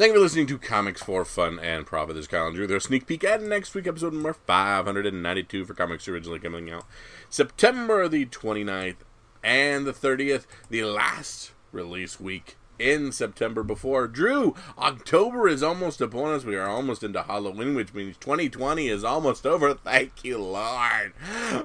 [0.00, 2.14] Thank you for listening to Comics for Fun and Profit.
[2.14, 2.66] This is and Drew.
[2.66, 6.86] There's a sneak peek at next week, episode number 592 for comics originally coming out
[7.28, 8.96] September the 29th
[9.44, 14.08] and the 30th, the last release week in September before.
[14.08, 16.44] Drew, October is almost upon us.
[16.46, 19.74] We are almost into Halloween, which means 2020 is almost over.
[19.84, 21.12] Thank you, Lord.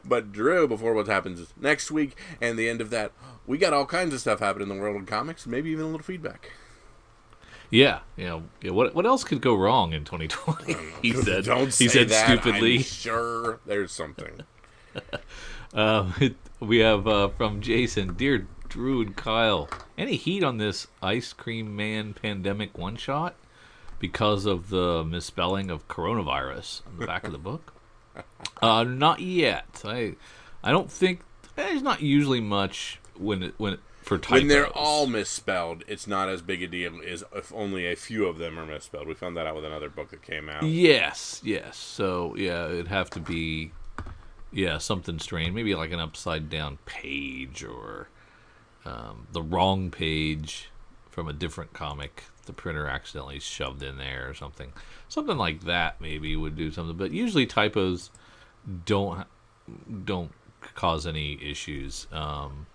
[0.04, 3.14] But, Drew, before what happens next week and the end of that,
[3.48, 5.88] we got all kinds of stuff happening in the world of comics, maybe even a
[5.88, 6.52] little feedback.
[7.76, 10.76] Yeah, you know, yeah, what what else could go wrong in 2020?
[11.02, 11.44] he said.
[11.44, 12.26] Don't say he said that.
[12.26, 12.78] stupidly.
[12.78, 14.44] I'm sure there's something.
[15.74, 19.68] Uh, it, we have uh, from Jason, dear Drew and Kyle.
[19.98, 23.36] Any heat on this Ice Cream Man pandemic one shot
[24.00, 27.74] because of the misspelling of coronavirus on the back of the book?
[28.62, 29.82] Uh, not yet.
[29.84, 30.16] I
[30.64, 31.20] I don't think
[31.58, 34.40] there's not usually much when it, when it, for typos.
[34.40, 38.28] When they're all misspelled, it's not as big a deal as if only a few
[38.28, 39.08] of them are misspelled.
[39.08, 40.64] We found that out with another book that came out.
[40.64, 41.76] Yes, yes.
[41.76, 43.72] So yeah, it'd have to be
[44.52, 48.10] yeah something strange, maybe like an upside down page or
[48.86, 50.70] um, the wrong page
[51.10, 52.24] from a different comic.
[52.46, 54.72] The printer accidentally shoved in there or something.
[55.10, 56.96] Something like that maybe would do something.
[56.96, 58.12] But usually typos
[58.86, 59.26] don't
[60.06, 60.32] don't
[60.76, 62.06] cause any issues.
[62.12, 62.68] Um,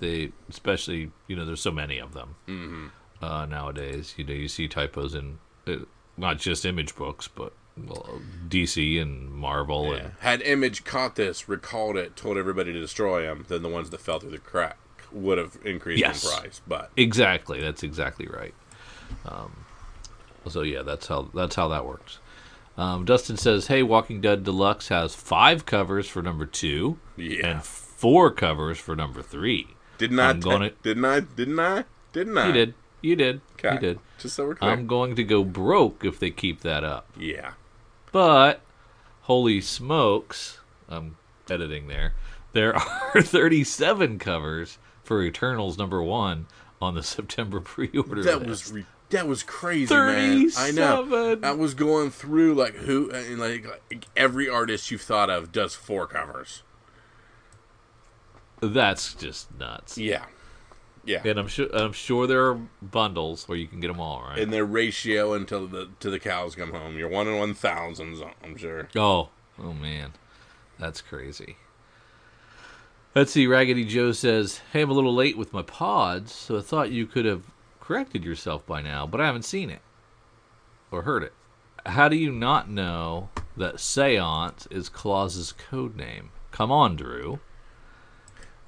[0.00, 2.86] they especially you know there's so many of them Mm-hmm.
[3.24, 4.14] uh, nowadays.
[4.16, 5.76] You know, you see typos in uh,
[6.16, 9.94] not just image books, but well, DC and Marvel Yeah.
[10.04, 13.90] and Had Image caught this, recalled it, told everybody to destroy them, then the ones
[13.90, 14.78] that fell through the crack
[15.10, 16.24] would have increased Yes.
[16.24, 16.60] in price.
[16.68, 17.60] But exactly.
[17.60, 18.54] That's exactly right.
[19.26, 19.64] Um,
[20.48, 22.18] so yeah, that's how that's how that works.
[22.76, 27.62] Um, Dustin says, "Hey, Walking Dead Deluxe has five covers for number two yeah, and
[27.64, 29.68] four covers for number three.
[29.98, 30.30] Didn't I?
[30.30, 31.20] I'm gonna- didn't I?
[31.20, 31.84] Didn't I?
[32.12, 32.46] Didn't I?
[32.48, 33.74] You did, you did, Okay.
[33.74, 33.98] you did.
[34.18, 34.70] Just so we're clear.
[34.70, 37.52] I'm going to go broke if they keep that up." yeah.
[38.12, 38.60] But
[39.22, 41.16] holy smokes, I'm
[41.50, 42.14] editing there.
[42.52, 42.76] There
[43.14, 46.46] are 37 covers for Eternals number one
[46.80, 48.22] on the September pre-order.
[48.22, 48.48] That list.
[48.48, 50.50] was re- that was crazy, man.
[50.56, 51.38] I know.
[51.42, 55.74] I was going through like who and like, like every artist you've thought of does
[55.74, 56.62] four covers.
[58.68, 59.98] That's just nuts.
[59.98, 60.24] Yeah,
[61.04, 61.22] yeah.
[61.24, 64.38] And I'm sure I'm sure there are bundles where you can get them all, right?
[64.38, 68.20] And their ratio until the to the cows come home, you're one in one thousands.
[68.42, 68.88] I'm sure.
[68.96, 70.12] oh, oh man,
[70.78, 71.56] that's crazy.
[73.14, 73.46] Let's see.
[73.46, 77.06] Raggedy Joe says, "Hey, I'm a little late with my pods, so I thought you
[77.06, 77.44] could have
[77.80, 79.82] corrected yourself by now, but I haven't seen it
[80.90, 81.32] or heard it.
[81.86, 86.30] How do you not know that Seance is Klaus's code name?
[86.50, 87.40] Come on, Drew.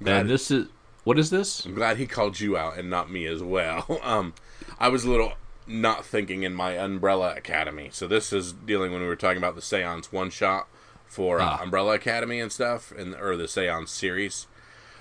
[0.05, 0.67] And this is
[1.03, 1.65] what is this?
[1.65, 3.99] I'm glad he called you out and not me as well.
[4.03, 4.33] Um,
[4.79, 5.33] I was a little
[5.65, 7.89] not thinking in my Umbrella Academy.
[7.91, 10.67] So this is dealing when we were talking about the Seance one shot
[11.05, 11.63] for uh, Ah.
[11.63, 14.47] Umbrella Academy and stuff, and or the Seance series.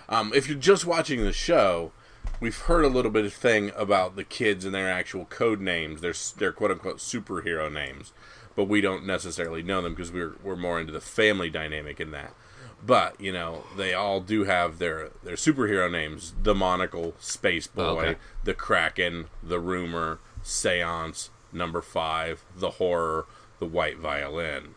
[0.08, 1.92] Um, if you're just watching the show,
[2.40, 6.00] we've heard a little bit of thing about the kids and their actual code names,
[6.00, 8.12] their their quote unquote superhero names,
[8.54, 12.12] but we don't necessarily know them because we're we're more into the family dynamic in
[12.12, 12.32] that.
[12.86, 17.82] But you know, they all do have their their superhero names: the Monocle, Space Boy,
[17.82, 18.16] Okay.
[18.44, 23.26] the Kraken, the Rumor, Seance, Number Five, the Horror,
[23.58, 24.74] the White Violin,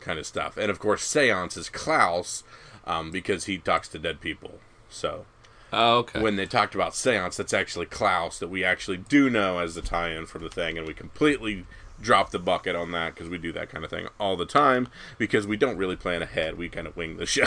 [0.00, 0.56] kind of stuff.
[0.56, 2.42] And of course, Seance is Klaus
[2.86, 4.60] um, because he talks to dead people.
[4.88, 5.26] So
[5.74, 6.20] Oh, okay.
[6.20, 9.80] when they talked about Seance, that's actually Klaus that we actually do know as the
[9.82, 11.64] tie-in from the thing, and we completely
[12.02, 14.88] dropped the bucket on that because we do that kind of thing all the time
[15.16, 16.58] because we don't really plan ahead.
[16.58, 17.46] We kind of wing the show.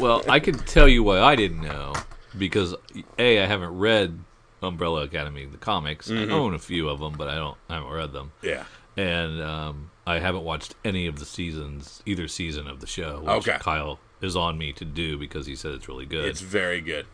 [0.00, 1.92] well, I can tell you why I didn't know
[2.38, 2.74] because
[3.18, 4.18] a I haven't read
[4.62, 6.08] Umbrella Academy the comics.
[6.08, 6.32] Mm-hmm.
[6.32, 8.64] I own a few of them, but I don't I haven't read them, yeah.
[8.96, 13.20] and um, I haven't watched any of the seasons, either season of the show.
[13.20, 13.58] Which Okay.
[13.60, 16.24] Kyle is on me to do because he said it's really good.
[16.24, 17.06] It's very good.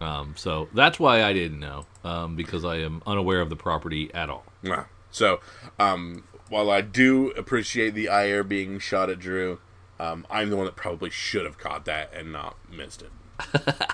[0.00, 4.10] Um, so that's why I didn't know um, because I am unaware of the property
[4.14, 4.46] at all.
[4.64, 4.86] Wow.
[5.10, 5.40] So,
[5.78, 9.60] um, while I do appreciate the ire being shot at Drew,
[9.98, 13.10] um, I'm the one that probably should have caught that and not missed it.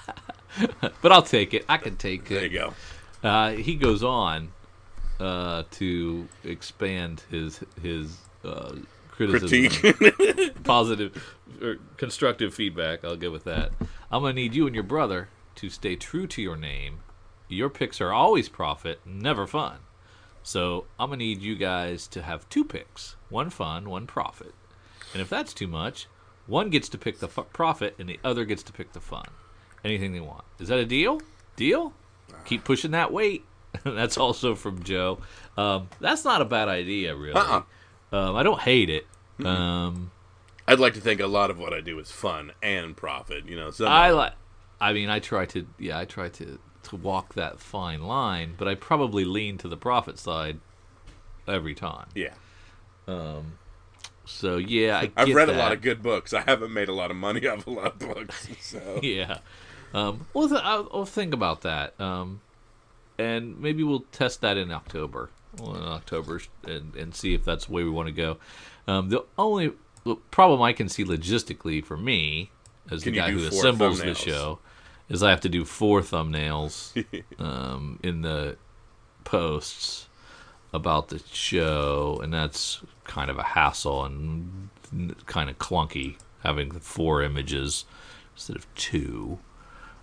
[1.03, 1.65] But I'll take it.
[1.69, 2.41] I can take There it.
[2.41, 2.73] There you
[3.23, 3.29] go.
[3.29, 4.53] Uh, he goes on
[5.21, 8.77] uh, to expand his his uh,
[9.11, 10.55] criticism, Critique.
[10.65, 13.05] positive or constructive feedback.
[13.05, 13.73] I'll go with that.
[14.11, 17.01] I'm gonna need you and your brother to stay true to your name.
[17.49, 19.79] Your picks are always profit, never fun.
[20.47, 24.55] So I'm gonna need you guys to have two picks: one fun, one profit.
[25.13, 26.07] And if that's too much,
[26.47, 29.27] one gets to pick the f- profit, and the other gets to pick the fun.
[29.85, 30.45] Anything they want.
[30.61, 31.21] Is that a deal?
[31.57, 31.93] Deal?
[32.45, 33.45] Keep pushing that weight.
[33.85, 35.19] that's also from Joe.
[35.57, 37.35] Um, that's not a bad idea, really.
[37.35, 37.63] Uh-uh.
[38.13, 39.05] Um, I don't hate it.
[39.45, 40.13] Um,
[40.69, 43.49] I'd like to think a lot of what I do is fun and profit.
[43.49, 44.35] You know, so I like.
[44.81, 45.67] I mean, I try to.
[45.81, 49.77] Yeah, I try to to walk that fine line, but I probably lean to the
[49.77, 50.59] profit side
[51.47, 52.09] every time.
[52.15, 52.35] yeah.
[53.09, 53.59] Um,
[54.25, 56.35] So yeah, I I've get read a lot of good books.
[56.35, 58.49] I haven't made a lot of money off a lot of books.
[58.61, 59.39] So yeah.
[59.95, 62.41] Um, well, th- I'll, I'll think about that, um,
[63.19, 67.67] and maybe we'll test that in October, well, in October, and, and see if that's
[67.67, 68.37] the way we want to go.
[68.89, 69.73] Um, the only
[70.33, 72.51] problem I can see logistically for me,
[72.91, 74.59] as Can the guy who assembles the show,
[75.09, 77.05] is I have to do four thumbnails
[77.39, 78.57] um, in the
[79.25, 80.09] posts
[80.73, 84.69] about the show, and that's kind of a hassle and
[85.27, 87.85] kind of clunky having four images
[88.35, 89.39] instead of two.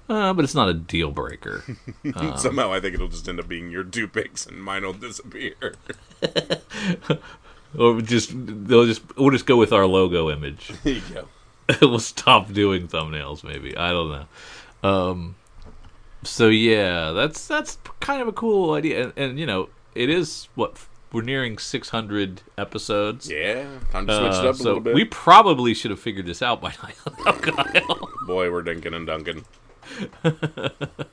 [0.09, 1.63] Uh, but it's not a deal breaker.
[2.37, 5.75] somehow I think it'll just end up being your two picks and mine will disappear.
[7.77, 10.71] or just they'll just we'll just go with our logo image.
[10.83, 11.27] there you go.
[11.81, 13.45] we'll stop doing thumbnails.
[13.45, 14.25] Maybe I don't know.
[14.83, 15.35] Um,
[16.23, 20.47] so yeah, that's that's kind of a cool idea, and, and you know it is
[20.55, 20.77] what
[21.11, 23.29] we're nearing 600 episodes.
[23.29, 24.95] Yeah, time to switch it Uh, up a little bit.
[24.95, 28.09] we probably should have figured this out by now, Kyle.
[28.25, 29.45] Boy, we're dinking and dunking.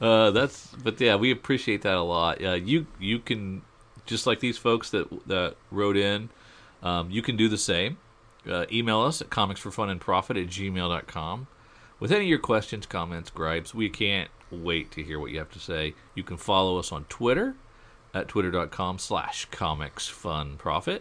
[0.00, 2.40] Uh, that's but yeah, we appreciate that a lot.
[2.42, 3.62] Uh, you you can
[4.06, 6.28] just like these folks that that wrote in,
[6.84, 7.96] um, you can do the same.
[8.48, 11.48] Uh, email us at comicsforfunandprofit at gmail.com
[12.00, 13.74] with any of your questions, comments, gripes.
[13.74, 15.94] We can't wait to hear what you have to say.
[16.14, 17.54] You can follow us on Twitter
[18.14, 21.00] at twitter.com slash comicsfunprofit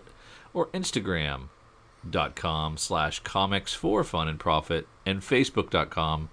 [0.53, 6.29] or instagram.com slash comics for fun and profit and facebook.com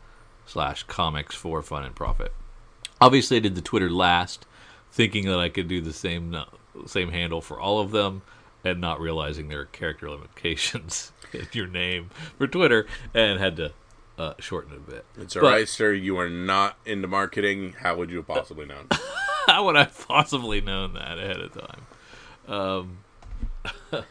[0.47, 2.33] slash comics for fun and profit.
[3.01, 4.47] Obviously, I did the Twitter last,
[4.91, 6.45] thinking that I could do the same uh,
[6.87, 8.23] same handle for all of them,
[8.65, 13.73] and not realizing there are character limitations in your name for Twitter, and had to
[14.19, 15.05] uh, shorten it a bit.
[15.19, 15.93] It's all But- right, sir.
[15.93, 17.75] You are not into marketing.
[17.81, 18.89] How would you have possibly known?
[19.47, 21.87] How would I have possibly known that ahead of time?
[22.47, 22.99] Um,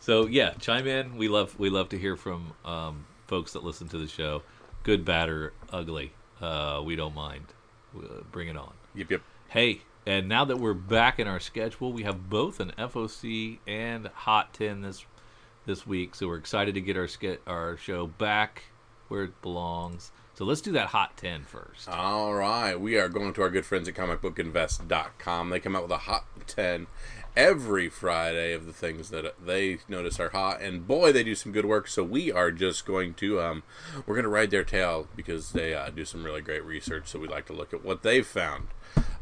[0.00, 1.16] so yeah, chime in.
[1.16, 4.42] We love we love to hear from um, folks that listen to the show,
[4.82, 6.12] good, bad, or ugly.
[6.40, 7.46] Uh, we don't mind.
[7.96, 8.72] Uh, bring it on.
[8.94, 9.22] yep, yep.
[9.48, 14.06] Hey, and now that we're back in our schedule, we have both an FOC and
[14.08, 15.04] Hot 10 this
[15.66, 16.14] this week.
[16.14, 18.64] So we're excited to get our ske- our show back
[19.08, 20.12] where it belongs.
[20.34, 21.88] So let's do that Hot 10 first.
[21.88, 25.50] All right, we are going to our good friends at comicbookinvest.com.
[25.50, 26.86] They come out with a hot 10
[27.36, 31.52] every Friday of the things that they notice are hot, and boy, they do some
[31.52, 31.86] good work.
[31.88, 33.62] So we are just going to um,
[34.06, 37.08] we're going to ride their tail because they uh, do some really great research.
[37.08, 38.68] So we like to look at what they've found.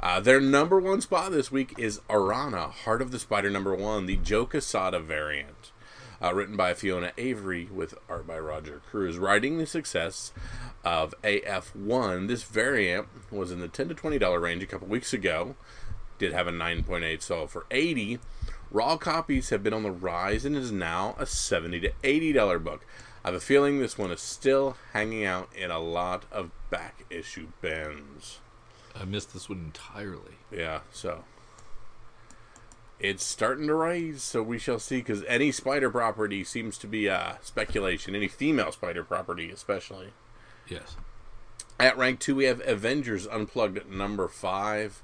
[0.01, 4.07] Uh, their number one spot this week is Arana, Heart of the Spider number one,
[4.07, 5.56] the Joe Quesada variant
[6.23, 9.19] uh, written by Fiona Avery with art by Roger Cruz.
[9.19, 10.33] Writing the success
[10.85, 15.57] of AF1, this variant was in the 10 to $20 range a couple weeks ago.
[16.19, 18.19] Did have a 9.8 sold for 80
[18.71, 22.85] Raw copies have been on the rise and is now a 70 to $80 book.
[23.25, 27.05] I have a feeling this one is still hanging out in a lot of back
[27.09, 28.41] issue bins.
[28.95, 30.35] I missed this one entirely.
[30.51, 31.25] Yeah, so
[32.99, 34.99] it's starting to rise, so we shall see.
[34.99, 38.15] Because any spider property seems to be uh, speculation.
[38.15, 40.09] Any female spider property, especially.
[40.69, 40.97] Yes.
[41.79, 45.03] At rank two, we have Avengers Unplugged at number five.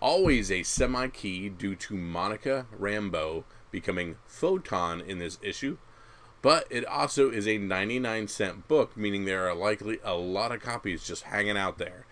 [0.00, 5.78] Always a semi key due to Monica Rambeau becoming Photon in this issue.
[6.40, 10.60] But it also is a 99 cent book, meaning there are likely a lot of
[10.60, 12.06] copies just hanging out there.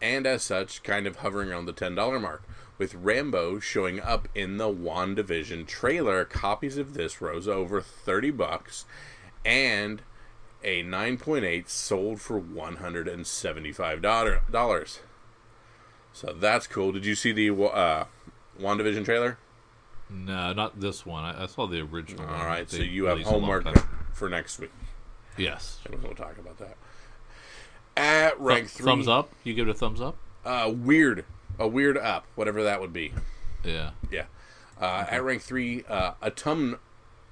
[0.00, 2.42] And as such, kind of hovering around the $10 mark.
[2.78, 8.84] With Rambeau showing up in the WandaVision trailer, copies of this rose over 30 bucks
[9.44, 10.02] and
[10.62, 14.98] a 9.8 sold for $175.
[16.12, 16.92] So that's cool.
[16.92, 18.04] Did you see the uh,
[18.60, 19.38] WandaVision trailer?
[20.10, 21.24] No, not this one.
[21.24, 22.26] I, I saw the original.
[22.26, 24.72] All right, so you have released a long homework for next week.
[25.36, 25.80] Yes.
[25.84, 26.76] And we'll talk about that.
[27.98, 29.30] At rank Th- three, Thumbs up.
[29.44, 30.16] You give it a thumbs up.
[30.44, 31.24] Uh, weird,
[31.58, 33.12] a weird up, whatever that would be.
[33.64, 33.90] Yeah.
[34.10, 34.26] Yeah.
[34.80, 36.78] Uh, At rank three, uh, autumn,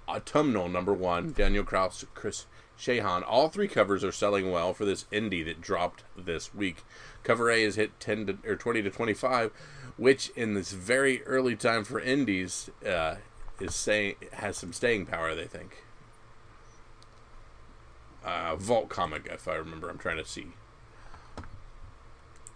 [0.09, 2.47] autumnal number one, Daniel Kraus, Chris
[2.79, 3.23] Shehan.
[3.27, 6.83] All three covers are selling well for this indie that dropped this week.
[7.23, 9.53] Cover A has hit ten to, or twenty to twenty-five,
[9.97, 13.17] which in this very early time for indies uh,
[13.61, 15.35] is saying has some staying power.
[15.35, 15.85] They think.
[18.27, 20.49] Uh, Vault comic, if I remember, I'm trying to see.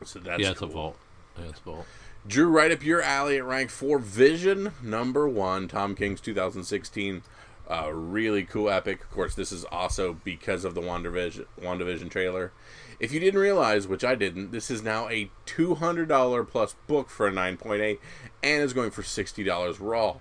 [0.05, 0.97] So that's yeah, it's a vault.
[1.39, 1.87] Yeah, it's a vault.
[2.27, 7.23] Drew, right up your alley at rank four, Vision number one, Tom King's 2016.
[7.71, 9.03] Uh, really cool epic.
[9.03, 12.53] Of course, this is also because of the WandaVision, WandaVision trailer.
[12.99, 17.29] If you didn't realize, which I didn't, this is now a $200 plus book for
[17.29, 17.99] a 9.8
[18.43, 20.17] and is going for $60 raw,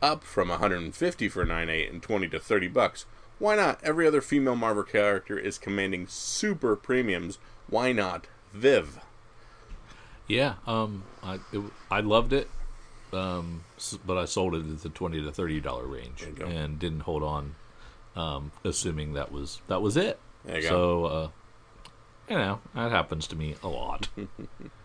[0.00, 3.04] up from 150 for a 9.8 and 20 to 30 bucks.
[3.42, 3.80] Why not?
[3.82, 7.38] Every other female Marvel character is commanding super premiums.
[7.68, 9.00] Why not Viv?
[10.28, 12.48] Yeah, um, I it, I loved it,
[13.12, 13.64] um,
[14.06, 16.44] but I sold it at the twenty to thirty dollar range There you go.
[16.46, 17.56] and didn't hold on,
[18.14, 20.20] um, assuming that was that was it.
[20.46, 21.28] You so, uh,
[22.30, 24.08] you know, that happens to me a lot.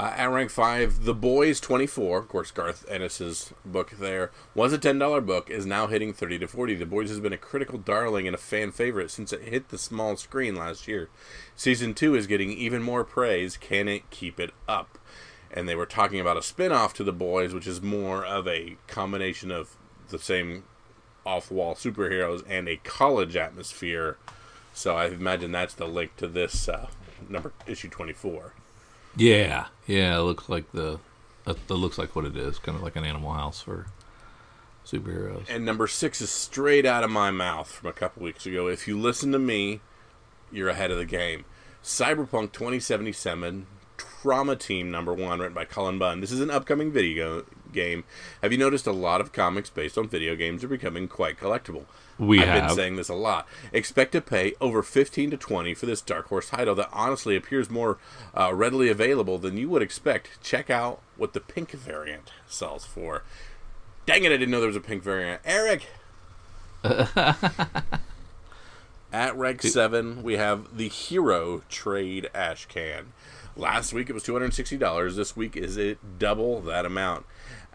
[0.00, 4.78] Uh, at rank five, The Boys 24, of course, Garth Ennis's book there, was a
[4.78, 6.76] $10 book, is now hitting 30 to 40.
[6.76, 9.76] The Boys has been a critical darling and a fan favorite since it hit the
[9.76, 11.10] small screen last year.
[11.54, 13.58] Season two is getting even more praise.
[13.58, 14.96] Can it keep it up?
[15.50, 18.48] And they were talking about a spin off to The Boys, which is more of
[18.48, 19.76] a combination of
[20.08, 20.64] the same
[21.26, 24.16] off wall superheroes and a college atmosphere.
[24.72, 26.88] So I imagine that's the link to this uh,
[27.28, 28.54] number issue 24.
[29.16, 30.98] Yeah, yeah, it looks like the
[31.44, 33.86] that, looks like what it is, kind of like an Animal House for
[34.86, 35.48] superheroes.
[35.48, 38.68] And number six is straight out of my mouth from a couple weeks ago.
[38.68, 39.80] If you listen to me,
[40.52, 41.44] you're ahead of the game.
[41.82, 46.20] Cyberpunk 2077 Trauma Team number one, written by Cullen Bunn.
[46.20, 48.04] This is an upcoming video game.
[48.42, 51.84] Have you noticed a lot of comics based on video games are becoming quite collectible?
[52.20, 52.68] We I've have.
[52.68, 53.48] been saying this a lot.
[53.72, 57.70] Expect to pay over 15 to 20 for this Dark Horse title that honestly appears
[57.70, 57.96] more
[58.36, 60.38] uh, readily available than you would expect.
[60.42, 63.24] Check out what the pink variant sells for.
[64.04, 65.40] Dang it, I didn't know there was a pink variant.
[65.46, 65.86] Eric!
[69.12, 73.12] At rank 7, we have the Hero Trade Ash Can.
[73.56, 75.16] Last week it was $260.
[75.16, 77.24] This week is it double that amount.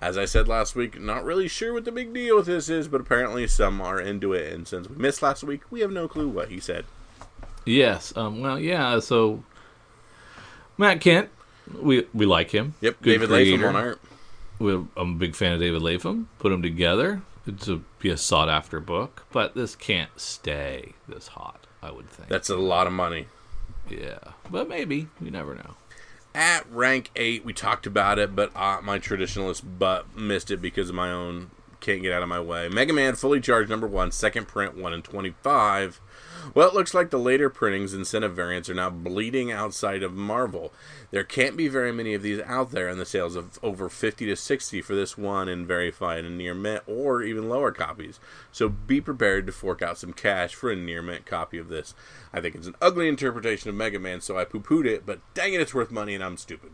[0.05, 2.87] As I said last week, not really sure what the big deal with this is,
[2.87, 4.53] but apparently some are into it.
[4.53, 6.85] And since we missed last week, we have no clue what he said.
[7.65, 8.15] Yes.
[8.15, 8.99] Um, well, yeah.
[8.99, 9.43] So
[10.77, 11.29] Matt Kindt,
[11.81, 12.75] we we like him.
[12.81, 13.57] Yep, Good David creator.
[13.57, 13.99] Latham on art.
[14.59, 16.29] we I'm a big fan of David Latham.
[16.37, 17.23] Put them together.
[17.47, 21.65] It's a be a sought after book, but this can't stay this hot.
[21.81, 22.29] I would think.
[22.29, 23.25] That's a lot of money.
[23.89, 24.19] yeah,
[24.51, 25.75] but maybe you never know.
[26.35, 30.89] At rank 8, we talked about it, but uh, my traditionalist butt missed it because
[30.89, 31.49] of my own
[31.85, 32.67] can't get out of my way.
[32.67, 36.01] Mega Man Fully Charged number 1, second print, 1 in 25.
[36.53, 40.13] Well, it looks like the later printings and incentive variants are now bleeding outside of
[40.13, 40.73] Marvel.
[41.11, 44.25] There can't be very many of these out there, and the sales of over 50
[44.25, 48.19] to 60 for this one in verified and near mint or even lower copies.
[48.51, 51.93] So be prepared to fork out some cash for a near mint copy of this.
[52.33, 55.19] I think it's an ugly interpretation of Mega Man, so I poo pooed it, but
[55.33, 56.71] dang it, it's worth money and I'm stupid.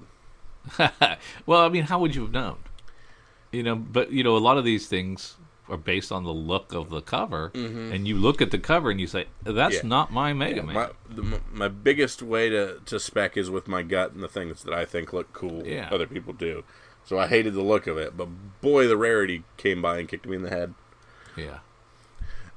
[1.45, 2.57] well, I mean, how would you have known?
[3.51, 5.35] You know, but you know, a lot of these things
[5.69, 8.99] are based on the look of the cover, and you look at the cover and
[8.99, 9.85] you say, "That's Mm-hmm.
[9.87, 9.89] Yeah.
[9.89, 13.83] not my Mega Man." My, the, my biggest way to, to spec is with my
[13.83, 15.89] gut and the things that I think look cool Yeah.
[15.91, 16.63] other people do.
[17.03, 18.27] So I hated the look of it, but
[18.61, 20.73] boy, the rarity came by and kicked me in the head.
[21.35, 21.59] yeah.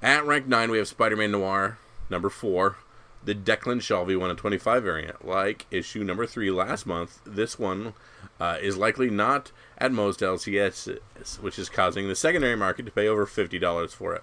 [0.02, 1.78] At rank 9, we have Spider Man Noir,
[2.10, 2.76] number 4,
[3.24, 5.26] the Declan Shalvey 1 in 25 variant.
[5.26, 7.94] Like issue number 3 last month, this one
[8.40, 10.98] uh, is likely not at most LCS,
[11.40, 14.22] which is causing the secondary market to pay over $50 for it.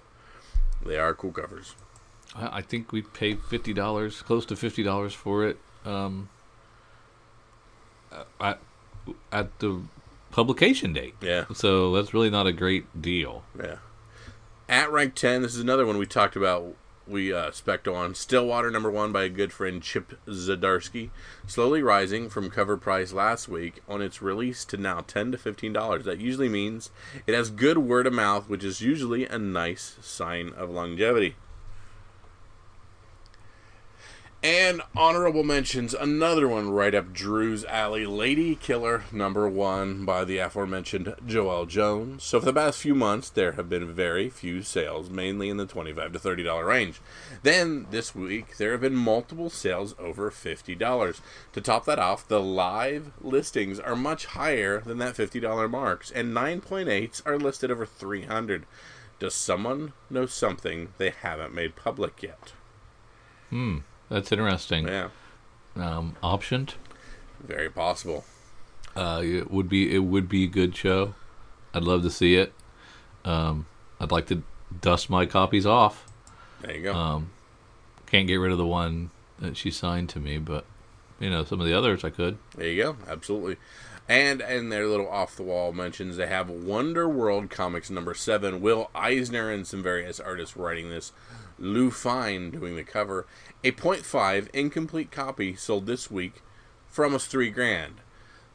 [0.84, 1.74] They are cool covers.
[2.34, 6.30] I think we paid fifty dollars, close to fifty dollars for it, um,
[8.40, 8.58] at
[9.30, 9.82] at the
[10.30, 11.14] publication date.
[11.20, 11.44] Yeah.
[11.52, 13.44] So that's really not a great deal.
[13.58, 13.76] Yeah.
[14.68, 16.74] At rank 10, this is another one we talked about.
[17.12, 21.10] We uh, spec on Stillwater number one by a good friend Chip Zdarsky,
[21.46, 25.74] slowly rising from cover price last week on its release to now ten to fifteen
[25.74, 26.06] dollars.
[26.06, 26.90] That usually means
[27.26, 31.36] it has good word of mouth, which is usually a nice sign of longevity.
[34.44, 40.38] And honorable mentions, another one right up Drew's alley, Lady Killer number one by the
[40.38, 42.24] aforementioned Joelle Jones.
[42.24, 45.66] So for the past few months, there have been very few sales, mainly in the
[45.66, 47.00] twenty-five to thirty dollar range.
[47.44, 51.20] Then this week, there have been multiple sales over fifty dollars.
[51.52, 56.10] To top that off, the live listings are much higher than that fifty dollar marks,
[56.10, 58.66] and nine point eights are listed over three hundred.
[59.20, 62.54] Does someone know something they haven't made public yet?
[63.50, 63.78] Hmm.
[64.12, 64.86] That's interesting.
[64.88, 65.08] Yeah,
[65.74, 66.74] Um, optioned.
[67.40, 68.24] very possible.
[68.94, 71.14] Uh, it would be it would be a good show.
[71.72, 72.52] I'd love to see it.
[73.24, 73.64] Um,
[73.98, 74.42] I'd like to
[74.82, 76.04] dust my copies off.
[76.60, 76.92] There you go.
[76.94, 77.30] Um,
[78.06, 80.66] can't get rid of the one that she signed to me, but
[81.18, 82.36] you know some of the others I could.
[82.54, 82.96] There you go.
[83.08, 83.56] Absolutely.
[84.10, 88.60] And in their little off the wall mentions, they have Wonder World Comics number seven.
[88.60, 91.12] Will Eisner and some various artists writing this.
[91.58, 93.26] Lou Fine doing the cover.
[93.64, 96.42] A 0.5 incomplete copy sold this week
[96.88, 98.00] for almost three grand.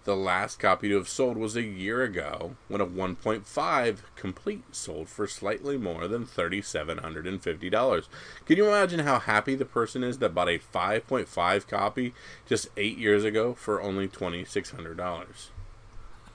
[0.08, 5.10] The last copy to have sold was a year ago when a 1.5 complete sold
[5.10, 8.08] for slightly more than $3,750.
[8.46, 12.14] Can you imagine how happy the person is that bought a 5.5 copy
[12.46, 15.48] just eight years ago for only $2,600?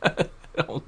[0.02, 0.84] I don't,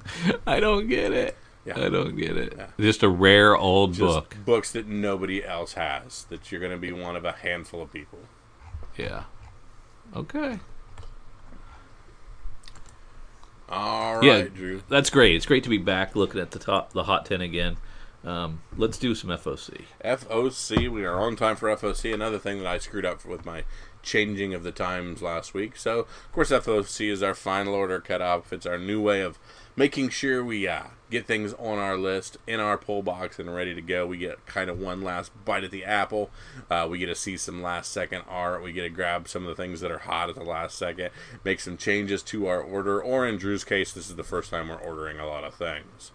[0.46, 1.38] I don't get it.
[1.64, 1.78] Yeah.
[1.86, 2.58] I don't get it.
[2.78, 4.36] Just a rare old Just book.
[4.44, 7.92] books that nobody else has, that you're going to be one of a handful of
[7.92, 8.18] people.
[8.98, 9.24] Yeah.
[10.14, 10.58] Okay.
[13.68, 14.42] All right, Yeah.
[14.42, 14.82] Drew.
[14.88, 15.34] That's great.
[15.36, 17.76] It's great to be back looking at the top, the hot ten again.
[18.24, 19.82] Um, let's do some FOC.
[20.04, 20.88] FOC.
[20.90, 22.12] We are on time for FOC.
[22.14, 23.64] Another thing that I screwed up with my
[24.02, 25.76] changing of the times last week.
[25.76, 28.52] So, of course, FOC is our final order cutoff.
[28.52, 29.38] It's our new way of
[29.76, 33.74] making sure we uh, get things on our list in our pull box and ready
[33.74, 34.06] to go.
[34.06, 36.30] We get kind of one last bite at the apple.
[36.70, 38.62] Uh, we get to see some last second art.
[38.62, 41.10] We get to grab some of the things that are hot at the last second,
[41.44, 43.02] make some changes to our order.
[43.02, 46.12] Or in Drew's case, this is the first time we're ordering a lot of things.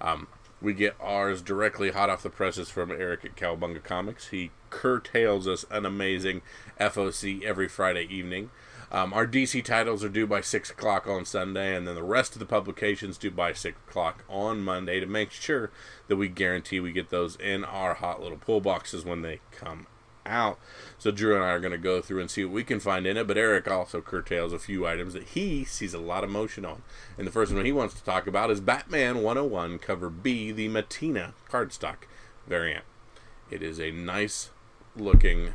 [0.00, 0.28] Um,
[0.60, 4.28] we get ours directly hot off the presses from Eric at Cowabunga Comics.
[4.28, 6.42] He curtails us an amazing
[6.80, 8.50] FOC every Friday evening.
[8.90, 12.34] Um, our DC titles are due by 6 o'clock on Sunday, and then the rest
[12.34, 15.70] of the publications due by 6 o'clock on Monday to make sure
[16.08, 19.86] that we guarantee we get those in our hot little pull boxes when they come
[20.28, 20.58] out.
[20.98, 23.06] So Drew and I are going to go through and see what we can find
[23.06, 23.26] in it.
[23.26, 26.82] But Eric also curtails a few items that he sees a lot of motion on.
[27.16, 30.68] And the first one he wants to talk about is Batman 101 cover B, the
[30.68, 32.06] Mattina cardstock
[32.46, 32.84] variant.
[33.50, 34.50] It is a nice
[34.96, 35.52] looking.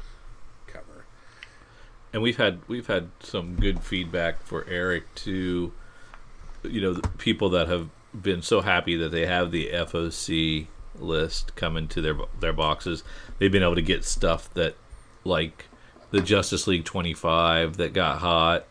[2.13, 5.73] And we've had we've had some good feedback for Eric to
[6.63, 7.89] you know people that have
[8.19, 10.67] been so happy that they have the FOC
[10.99, 13.03] list coming to their their boxes.
[13.39, 14.75] They've been able to get stuff that
[15.23, 15.65] like
[16.11, 18.65] the Justice League 25 that got hot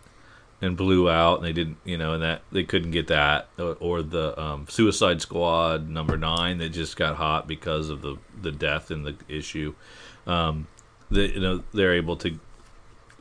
[0.61, 3.77] and blew out and they didn't you know and that they couldn't get that or,
[3.81, 8.53] or the um, Suicide Squad number 9 that just got hot because of the the
[8.53, 9.75] death in the issue.
[10.27, 10.69] Um,
[11.11, 12.39] the, you know they're able to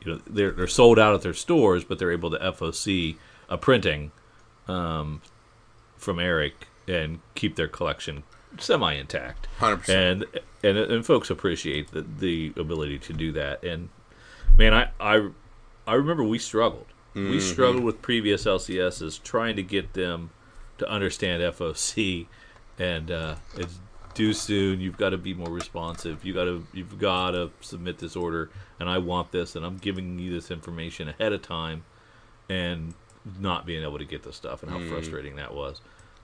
[0.04, 3.16] you know they're they're sold out at their stores, but they're able to FOC
[3.48, 4.12] a printing
[4.68, 5.20] um,
[5.96, 8.24] from Eric and keep their collection
[8.58, 9.48] semi intact.
[9.60, 9.88] 100%.
[9.88, 10.26] And
[10.62, 13.62] and and folks appreciate the the ability to do that.
[13.62, 13.88] And
[14.56, 15.30] man, I I
[15.86, 16.86] I remember we struggled.
[17.14, 20.30] We struggled with previous LCSs trying to get them
[20.78, 22.26] to understand FOC,
[22.78, 23.78] and uh, it's
[24.14, 24.80] due soon.
[24.80, 26.24] You've got to be more responsive.
[26.24, 29.78] You got to you've got to submit this order, and I want this, and I'm
[29.78, 31.84] giving you this information ahead of time,
[32.48, 32.94] and
[33.38, 35.80] not being able to get the stuff, and how frustrating that was.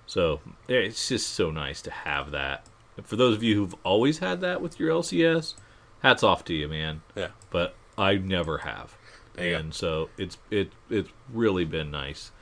[0.07, 2.66] So yeah, it's just so nice to have that.
[2.96, 5.55] And for those of you who've always had that with your LCS,
[6.03, 7.03] hats off to you, man.
[7.14, 7.29] Yeah.
[7.51, 8.96] But I never have,
[9.37, 12.33] and so it's it it's really been nice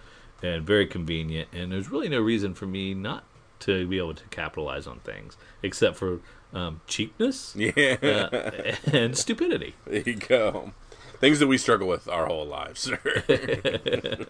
[0.43, 1.49] and very convenient.
[1.53, 3.25] And there's really no reason for me not
[3.61, 6.21] to be able to capitalize on things except for
[6.53, 7.97] um, cheapness Yeah.
[8.03, 9.75] uh, and stupidity.
[9.87, 10.73] There you go.
[11.21, 12.81] Things that we struggle with our whole lives.
[12.81, 14.27] sir.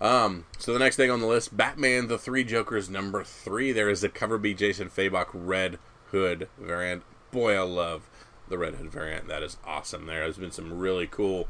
[0.00, 0.46] um.
[0.58, 3.72] So the next thing on the list, Batman: The Three Jokers, number three.
[3.72, 5.78] There is the cover B Jason Fabok Red
[6.10, 7.02] Hood variant.
[7.30, 8.08] Boy, I love
[8.48, 9.28] the Red Hood variant.
[9.28, 10.06] That is awesome.
[10.06, 11.48] There has been some really cool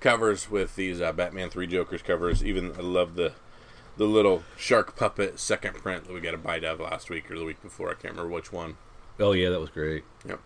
[0.00, 2.44] covers with these uh, Batman Three Jokers covers.
[2.44, 3.32] Even I love the
[4.00, 7.38] the little shark puppet second print that we got a bite of last week or
[7.38, 7.90] the week before.
[7.90, 8.78] I can't remember which one.
[9.18, 10.04] Oh yeah, that was great.
[10.26, 10.40] Yep.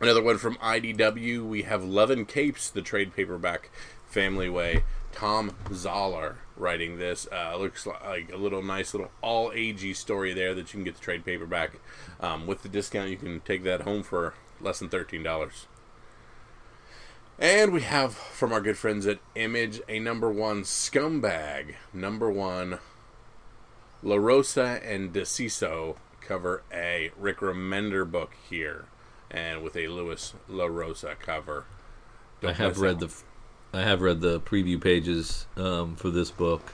[0.00, 1.46] Another one from IDW.
[1.46, 3.68] We have Love and Capes, the trade paperback
[4.08, 4.84] Family Way.
[5.12, 7.28] Thom Zahler writing this.
[7.30, 10.94] Uh, looks like a little nice little all agey story there that you can get
[10.94, 11.72] the trade paperback.
[12.20, 14.32] Um, with the discount, you can take that home for
[14.62, 15.66] less than $13.
[17.42, 21.74] And we have from our good friends at Image a number one scumbag.
[21.92, 22.78] Number one
[24.00, 28.84] La Rosa and DeCiso cover a Rick Remender book here,
[29.28, 31.64] and with a Louis La Rosa cover.
[32.42, 33.12] I Don't have read the,
[33.72, 36.72] I have read the preview pages um, for this book.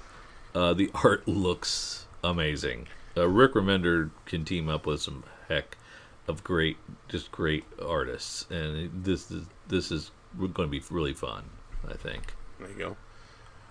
[0.55, 2.89] Uh, the art looks amazing.
[3.17, 5.79] Uh, Rick Remender can team up with some heck
[6.29, 6.77] of great,
[7.09, 10.11] just great artists, and this is this is
[10.47, 11.51] going to be really fun.
[11.89, 12.35] I think.
[12.61, 12.97] There you go.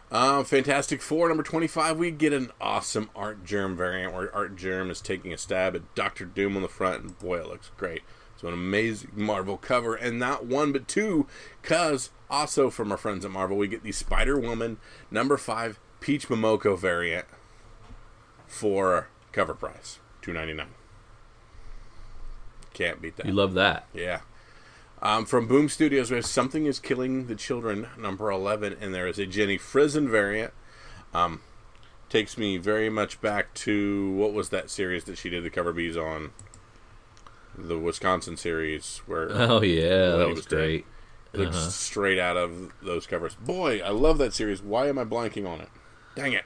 [0.09, 1.97] Uh, Fantastic Four number twenty-five.
[1.97, 6.55] We get an awesome Artgerm variant where Artgerm is taking a stab at Doctor Doom
[6.55, 8.03] on the front, and boy, it looks great.
[8.37, 11.27] So an amazing Marvel cover, and not one but two,
[11.63, 14.77] cause also from our friends at Marvel, we get the Spider Woman
[15.09, 17.25] number five Peach Momoko variant
[18.45, 20.67] for cover price two ninety nine.
[22.73, 23.25] Can't beat that.
[23.25, 23.87] You love that.
[23.93, 24.21] Yeah.
[25.01, 29.07] Um, from Boom Studios, we have Something is Killing the Children, number 11, and there
[29.07, 30.53] is a Jenny Frison variant.
[31.13, 31.41] Um,
[32.09, 35.71] takes me very much back to what was that series that she did the cover
[35.71, 36.31] bees on?
[37.57, 40.85] The Wisconsin series, where Oh yeah, that was great.
[41.33, 41.69] looks Uh-huh.
[41.69, 43.35] straight out of those covers.
[43.35, 44.61] Boy, I love that series.
[44.61, 45.69] Why am I blanking on it?
[46.15, 46.45] Dang it.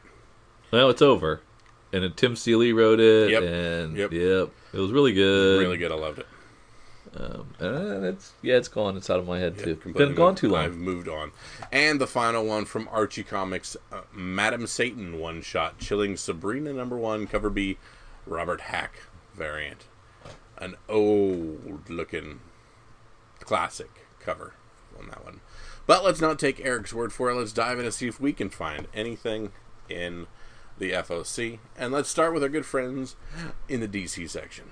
[0.71, 1.41] Well, it's over.
[1.93, 3.31] And Tim Seeley wrote it.
[3.31, 3.43] Yep.
[3.43, 4.11] And Yep.
[4.13, 4.49] yep.
[4.73, 5.59] It was really good.
[5.59, 5.91] Really good.
[5.91, 6.27] I loved it.
[7.13, 8.95] Um, and it's yeah, it's gone.
[8.95, 9.75] It's out of my head Yeah, too.
[9.93, 10.63] Been gone moved- too long.
[10.63, 11.31] I've moved on.
[11.71, 16.97] And the final one from Archie Comics, uh, Madam Satan one shot, chilling Sabrina number
[16.97, 17.77] one, cover B,
[18.25, 18.93] Robert Hack
[19.35, 19.85] variant.
[20.57, 22.39] An old looking
[23.41, 24.53] classic cover
[24.97, 25.41] on that one.
[25.87, 27.35] But let's not take Eric's word for it.
[27.35, 29.51] Let's dive in and see if we can find anything
[29.89, 30.27] in
[30.77, 31.59] the FOC.
[31.75, 33.15] And let's start with our good friends
[33.67, 34.65] in the DC section.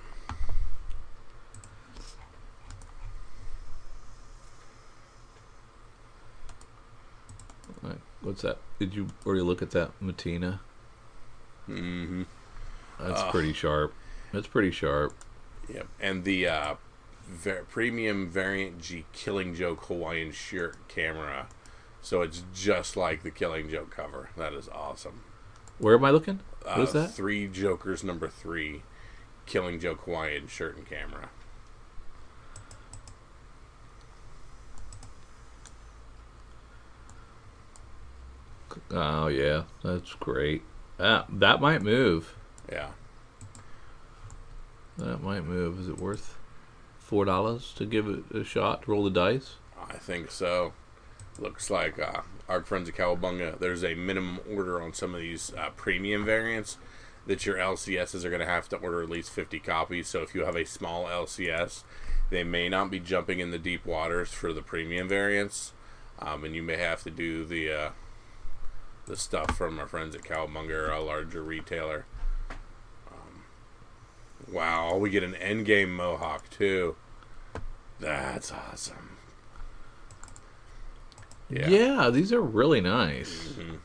[7.81, 7.99] Right.
[8.21, 8.57] What's that?
[8.79, 10.59] Did you already look at that Mattina?
[11.69, 12.23] Mm-hmm.
[12.99, 13.31] That's Ugh.
[13.31, 13.93] pretty sharp.
[14.33, 15.13] That's pretty sharp.
[15.73, 16.75] Yep, and the uh,
[17.27, 21.47] ver- premium variant G Killing Joke Hawaiian shirt camera,
[22.01, 24.29] so it's just like the Killing Joke cover.
[24.35, 25.21] That is awesome.
[25.77, 26.39] Where am I looking?
[26.65, 27.13] Uh, What is that?
[27.13, 28.81] Three Jokers number three,
[29.45, 31.29] Killing Joke Hawaiian shirt and camera.
[38.91, 40.63] Oh yeah, that's great.
[40.97, 42.36] That that might move.
[42.71, 42.89] Yeah,
[44.97, 45.80] That might move.
[45.80, 46.38] Is it worth
[46.97, 48.88] four dollars to give it a shot?
[48.88, 49.56] Roll the dice.
[49.89, 50.73] I think so.
[51.39, 53.60] Looks like uh, our friends at Cowabunga.
[53.60, 56.78] There's a minimum order on some of these uh, premium variants
[57.28, 60.08] that your LCSs are going to have to order at least 50 copies.
[60.08, 61.84] So if you have a small LCS,
[62.30, 65.73] they may not be jumping in the deep waters for the premium variants,
[66.19, 67.89] um, and you may have to do the uh,
[69.10, 72.06] the stuff from our friends at Cowabunga or a larger retailer.
[73.12, 73.43] Um,
[74.54, 76.95] wow, we get an endgame Mohawk too.
[78.00, 79.17] That's awesome.
[81.50, 83.56] Yeah, these are really nice.
[83.58, 83.80] Mhm.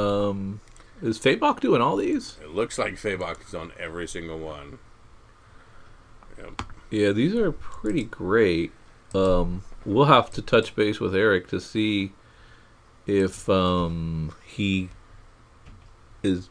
[0.00, 0.60] Um,
[1.02, 2.38] is Fabok doing all these?
[2.40, 4.78] It looks like Fabok is on every single one.
[6.38, 6.62] Yep.
[6.90, 8.70] Yeah, these are pretty great.
[9.12, 12.12] Um, we'll have to touch base with Eric to see
[13.08, 14.90] if um, he
[16.22, 16.48] is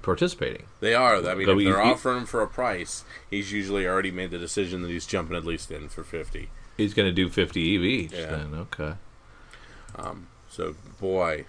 [0.00, 0.64] participating.
[0.80, 1.16] They are.
[1.16, 4.80] I mean, if they're offering him for a price, he's usually already made the decision
[4.82, 6.48] that he's jumping at least in for 50.
[6.78, 8.26] He's going to do 50 EV each Yeah.
[8.26, 8.54] then.
[8.54, 8.94] Okay.
[9.96, 11.44] Um, so, boy,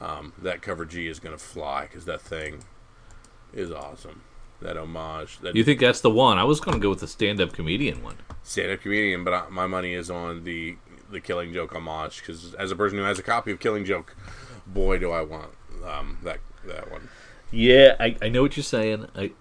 [0.00, 2.64] um, that cover G is going to fly because that thing
[3.52, 4.22] is awesome.
[4.60, 6.38] That homage, that You think that's the one?
[6.38, 8.16] I was going to go with the stand-up comedian one.
[8.42, 10.76] stand-up comedian, but I, my money is on the
[11.12, 14.16] the Killing Joke homage because as a person who has a copy of Killing Joke,
[14.66, 15.52] boy, do I want
[15.86, 17.08] um, that that one.
[17.50, 19.08] Yeah, I, I know what you're saying.
[19.14, 19.32] I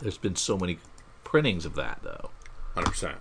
[0.00, 0.78] there's been so many
[1.24, 2.30] printings of that though.
[2.74, 3.18] Hundred percent.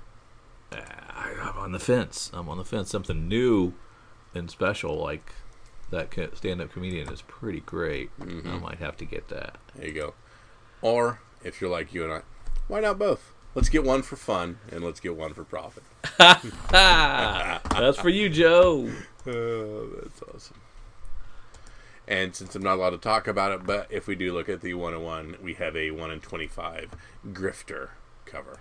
[0.71, 2.31] I'm on the fence.
[2.33, 2.89] I'm on the fence.
[2.89, 3.73] Something new
[4.33, 5.33] and special like
[5.89, 8.09] that stand-up comedian is pretty great.
[8.21, 9.57] I might have to get that.
[9.75, 10.13] There you go.
[10.81, 12.21] Or if you're like you and I,
[12.67, 13.33] why not both?
[13.53, 15.83] Let's get one for fun and let's get one for profit.
[16.71, 18.89] That's for you, Joe.
[19.27, 20.57] Oh, that's awesome.
[22.07, 24.61] And since I'm not allowed to talk about it, but if we do look at
[24.61, 26.89] the 101, we have a 1 in 25
[27.31, 27.89] grifter
[28.25, 28.57] cover.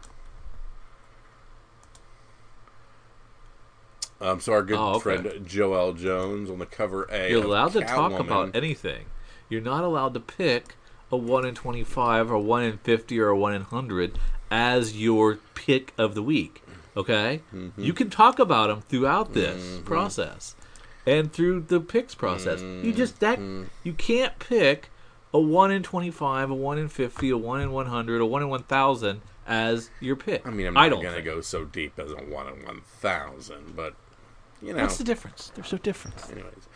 [4.21, 5.01] Um, so our good Oh, okay.
[5.03, 7.31] friend Joelle Jones on the cover A.
[7.31, 8.21] You're allowed to talk Catwoman.
[8.21, 9.07] about anything.
[9.49, 10.75] You're not allowed to pick
[11.11, 14.19] a 1 in 25 or 1 in 50 or a 1 in 100
[14.51, 16.63] as your pick of the week.
[16.97, 17.43] Okay?
[17.55, 17.83] Mm-hmm.
[17.83, 20.57] You can talk about them throughout this process
[21.07, 22.61] and through the picks process.
[22.61, 23.65] You just that Mm-hmm.
[23.85, 24.91] you can't pick
[25.33, 28.49] a 1 in 25, a 1 in 50, a 1 in 100, a 1 in
[28.49, 30.45] 1000 as your pick.
[30.47, 31.37] I mean, I'm I not don't going to think.
[31.37, 33.95] go so deep as a 1 in 1,000, but,
[34.61, 34.83] you know.
[34.83, 35.53] What's the difference?
[35.55, 36.17] They're so different.
[36.31, 36.69] Anyways,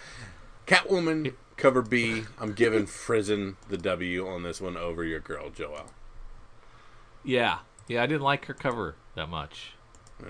[0.67, 2.25] Catwoman cover B.
[2.41, 5.89] I'm giving Frison the W on this one over your girl Joelle.
[7.25, 7.59] Yeah,
[7.89, 9.73] yeah, I didn't like her cover that much.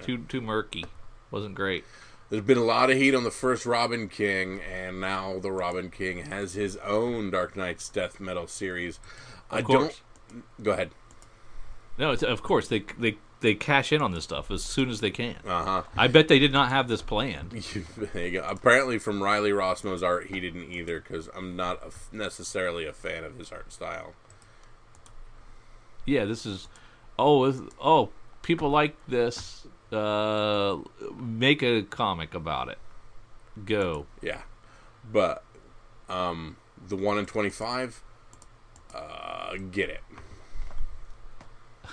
[0.02, 0.84] Too too murky.
[1.30, 1.84] Wasn't great.
[2.30, 5.90] There's been a lot of heat on the first Robin King, and now the Robin
[5.90, 8.98] King has his own Dark Knight's Death Metal series.
[9.50, 10.00] I Of course.
[10.30, 10.64] don't.
[10.64, 10.90] Go ahead.
[11.98, 15.00] No, it's, of course they they they cash in on this stuff as soon as
[15.00, 15.36] they can.
[15.46, 15.82] Uh huh.
[15.96, 17.50] I bet they did not have this planned.
[18.14, 18.46] there you go.
[18.48, 23.22] Apparently, from Riley Rossmo's art, he didn't either because I'm not a necessarily a fan
[23.22, 24.14] of his art style.
[26.06, 26.68] Yeah, this is.
[27.18, 28.10] Oh, is- oh,
[28.42, 29.66] people like this.
[29.92, 30.78] Uh,
[31.16, 32.78] make a comic about it.
[33.64, 34.06] Go.
[34.20, 34.40] Yeah,
[35.12, 35.44] but
[36.08, 36.56] um,
[36.88, 38.02] the one in twenty five,
[38.92, 40.00] uh, get it.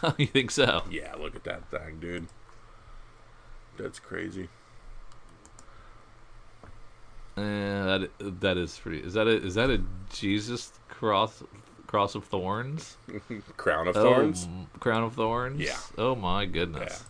[0.17, 0.83] you think so?
[0.89, 2.27] Yeah, look at that thing, dude.
[3.77, 4.49] That's crazy.
[7.37, 7.41] Uh,
[7.99, 8.99] that that is pretty.
[8.99, 9.81] Is that a is that a
[10.11, 11.43] Jesus cross
[11.91, 12.95] cross of thorns?
[13.57, 14.47] Crown of Oh, Thorns.
[14.79, 15.59] crown of thorns.
[15.59, 15.77] Yeah.
[15.97, 16.47] Oh my yeah.
[16.47, 17.03] goodness.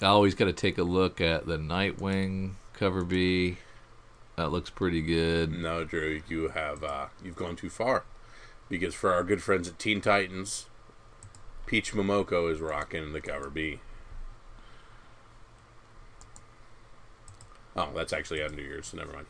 [0.00, 3.58] I always got to take a look at the Nightwing cover B.
[4.36, 5.50] That looks pretty good.
[5.52, 8.04] No, Drew, you have uh, you've gone too far.
[8.68, 10.66] Because for our good friends at Teen Titans,
[11.66, 13.80] Peach Momoko is rocking the cover B.
[17.76, 19.26] Oh, that's actually under yours, so never mind.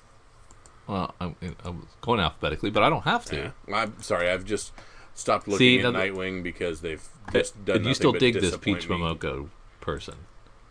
[0.87, 3.53] Well, I'm, I'm going alphabetically, but I don't have to.
[3.69, 3.75] Yeah.
[3.75, 4.73] I'm sorry, I've just
[5.15, 8.35] stopped looking See, at now Nightwing because they've just done and you still but dig
[8.35, 8.97] this Peach me.
[8.97, 9.49] Momoko
[9.81, 10.15] person.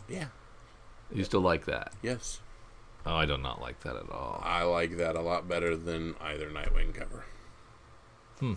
[0.08, 0.28] Yeah.
[1.12, 1.94] You still like that?
[2.02, 2.42] Yes.
[3.06, 4.42] Oh, I do not like that at all.
[4.44, 7.26] I like that a lot better than either Nightwing cover.
[8.40, 8.54] Hmm.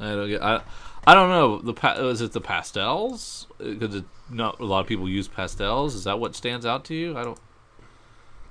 [0.00, 0.42] I don't get.
[0.42, 0.62] I,
[1.06, 1.58] I don't know.
[1.58, 3.46] The pa- is it the pastels?
[3.58, 5.94] Because not a lot of people use pastels.
[5.94, 7.16] Is that what stands out to you?
[7.16, 7.38] I don't.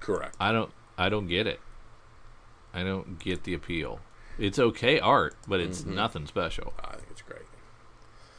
[0.06, 0.36] Correct.
[0.40, 0.72] I don't.
[0.98, 1.60] I don't get it.
[2.74, 4.00] I don't get the appeal.
[4.38, 5.96] It's okay art, but it's Mm-hmm.
[5.96, 6.74] nothing special.
[6.84, 7.42] I think it's great.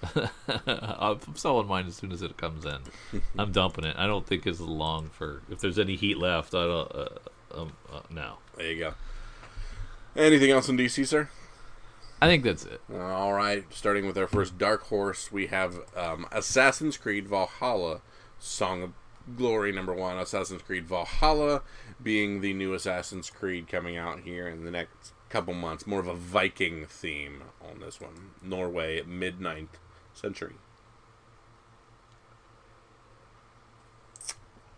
[0.77, 2.79] I'm selling mine as soon as it comes in.
[3.39, 3.97] I'm dumping it.
[3.99, 5.43] I don't think it's long for.
[5.51, 6.95] If there's any heat left, I don't.
[6.95, 7.09] Uh,
[7.55, 8.35] um, uh, no.
[8.57, 8.95] There you go.
[10.15, 11.29] Anything else in DC, sir?
[12.21, 12.81] I think that's it.
[12.95, 18.01] All right, starting with our first Dark Horse, we have um, Assassin's Creed Valhalla,
[18.39, 18.93] Song of
[19.35, 20.19] Glory number one.
[20.19, 21.63] Assassin's Creed Valhalla
[22.03, 25.87] being the new Assassin's Creed coming out here in the next couple months.
[25.87, 28.31] More of a Viking theme on this one.
[28.43, 29.81] Norway, mid 9th
[30.15, 30.55] century.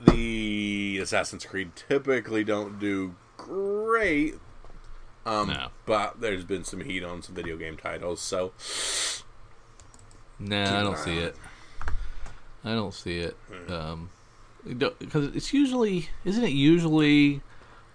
[0.00, 4.36] The Assassin's Creed typically don't do great
[5.28, 5.68] um, No.
[5.84, 8.52] But there's been some heat on some video game titles, so
[10.38, 11.36] Nah, I don't see on it.
[12.64, 13.36] I don't see it.
[13.68, 14.08] Um,
[14.66, 17.40] because it's usually, isn't it usually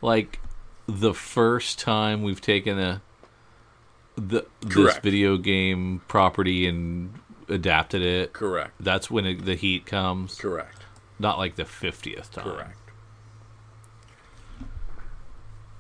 [0.02, 0.39] like
[0.88, 3.02] the first time we've taken a
[4.15, 5.04] the this Correct.
[5.04, 7.13] video game property and
[7.49, 8.34] adapted it?
[8.34, 10.36] correct, That's when it, the heat comes.
[10.36, 10.84] correct,
[11.19, 12.43] Not like the fiftieth time.
[12.43, 12.78] correct,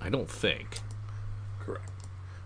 [0.01, 0.79] I don't think.
[1.59, 1.89] correct.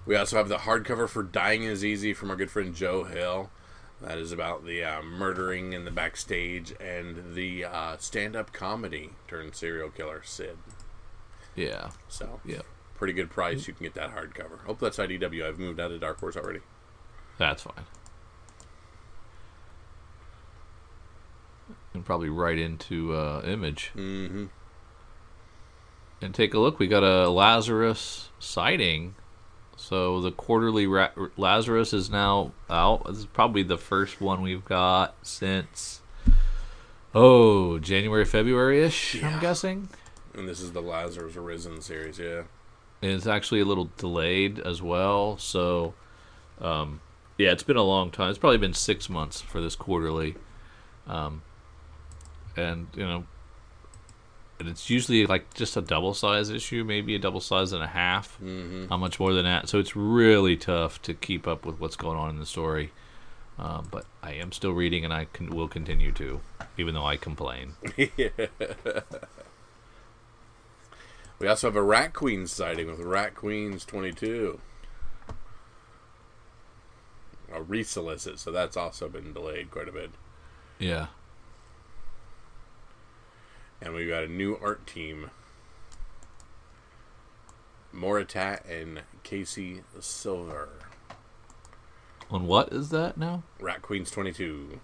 [0.05, 3.49] We also have the hardcover for "Dying Is Easy" from our good friend Joe Hill.
[4.01, 9.55] That is about the uh, murdering in the backstage and the uh, stand-up comedy turned
[9.55, 10.57] serial killer Sid.
[11.55, 11.89] Yeah.
[12.07, 12.61] So, Yeah.
[12.95, 13.67] pretty good price.
[13.67, 14.59] You can get that hardcover.
[14.65, 15.43] Hope that's IDW.
[15.47, 16.59] I've moved out of Dark Horse already.
[17.39, 17.85] That's fine.
[21.93, 23.91] And probably right into uh, image.
[23.95, 24.45] Mm-hmm.
[26.21, 26.77] and take a look.
[26.79, 29.15] We got a Lazarus sighting.
[29.77, 33.05] So the quarterly Ra- Lazarus is now out.
[33.05, 36.01] This is probably the first one we've got since
[37.15, 39.15] oh January February ish.
[39.15, 39.29] Yeah.
[39.29, 39.89] I'm guessing.
[40.33, 42.19] And this is the Lazarus Arisen series.
[42.19, 42.43] Yeah.
[43.01, 45.37] And it's actually a little delayed as well.
[45.37, 45.93] So
[46.59, 46.99] um,
[47.37, 48.29] yeah, it's been a long time.
[48.29, 50.35] It's probably been six months for this quarterly.
[51.05, 51.43] Um,
[52.55, 53.25] and you know,
[54.59, 57.87] and it's usually like just a double size issue, maybe a double size and a
[57.87, 58.37] half.
[58.41, 58.87] Mm-hmm.
[58.87, 59.69] Not much more than that.
[59.69, 62.91] So it's really tough to keep up with what's going on in the story.
[63.59, 66.41] Um, but I am still reading, and I can, will continue to,
[66.77, 67.73] even though I complain.
[71.39, 74.59] We also have a Rat Queens sighting with Rat Queens 22.
[77.53, 80.11] A resolicit, so that's also been delayed quite a bit.
[80.79, 81.07] Yeah.
[83.81, 85.31] And we've got a new art team.
[87.93, 90.69] Moritat and Casey Silver.
[92.29, 93.43] On what is that now?
[93.59, 94.79] Rat Queens 22.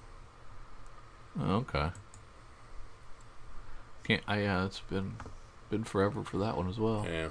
[1.40, 1.90] Oh, okay.
[4.04, 4.24] Can't.
[4.28, 4.66] I yeah.
[4.66, 5.16] It's been
[5.70, 7.06] been forever for that one as well.
[7.10, 7.30] Yeah.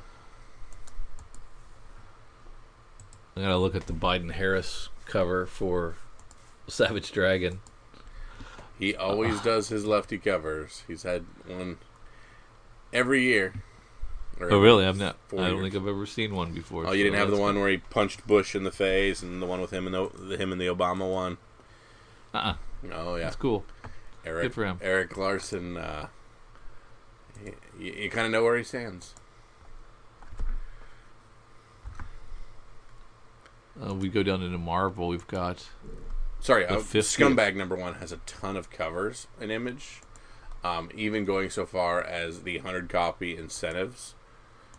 [3.37, 5.97] I gotta look at the Biden Harris cover for
[6.67, 7.61] Savage Dragon.
[8.83, 10.83] He always does his lefty covers.
[10.89, 11.79] He's had one
[12.93, 13.55] every year.
[14.41, 14.85] Oh, really?
[14.85, 15.19] I've not.
[15.31, 15.63] I don't years.
[15.63, 16.85] think I've ever seen one before.
[16.85, 19.41] Oh, you so didn't have the one where he punched Bush in the face, and
[19.41, 21.39] the one with him and the, him and the Obama one.
[22.33, 22.41] cool.
[22.41, 22.55] Uh-uh.
[22.93, 23.65] Oh yeah, That's cool.
[24.27, 24.47] Eric.
[24.47, 24.79] Good for him.
[24.83, 25.77] Erik Larsen.
[25.77, 26.09] Uh,
[27.79, 29.15] you, you kind of know where he stands.
[33.81, 35.07] Uh, we go down into Marvel.
[35.07, 35.69] We've got
[36.43, 37.37] Sorry, uh, 50th.
[37.37, 40.01] Scumbag number one has a ton of covers and image,
[40.65, 44.17] um, even going so far as the hundred copy incentives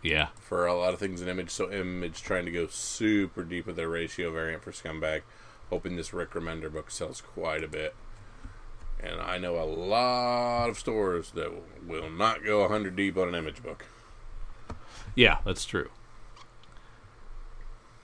[0.02, 1.48] yeah, for a lot of things in image.
[1.48, 5.22] So image trying to go super deep with their ratio variant for Scumbag,
[5.70, 7.94] hoping this Rick Remender book sells quite a bit.
[9.02, 11.50] And I know a lot of stores that
[11.86, 13.86] will not go hundred deep on an image book.
[15.14, 15.88] yeah, that's true.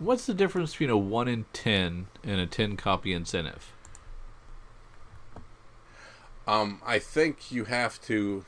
[0.01, 3.71] What's the difference between a one in ten and a ten copy incentive?
[6.49, 8.45] Um, I think you have to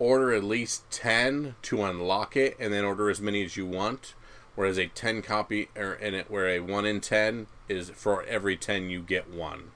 [0.00, 4.14] order at least 10 to unlock it and then order as many as you want
[4.54, 8.56] whereas a 10 copy or in it where a 1 in 10 is for every
[8.56, 9.70] 10 you get one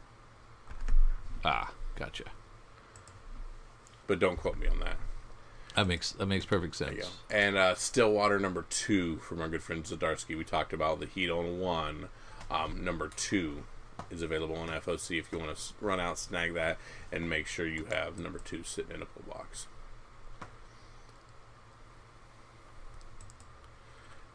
[1.44, 2.24] Ah, gotcha.
[4.06, 4.96] but don't quote me on that
[5.76, 7.10] That makes that makes perfect sense.
[7.30, 11.30] and uh, stillwater number 2 from our good friend Zdarsky we talked about the heat
[11.30, 12.08] on 1
[12.50, 13.62] um, number 2
[14.10, 16.76] is available on foc if you want to run out snag that
[17.10, 19.66] and make sure you have number 2 sitting in a pull box.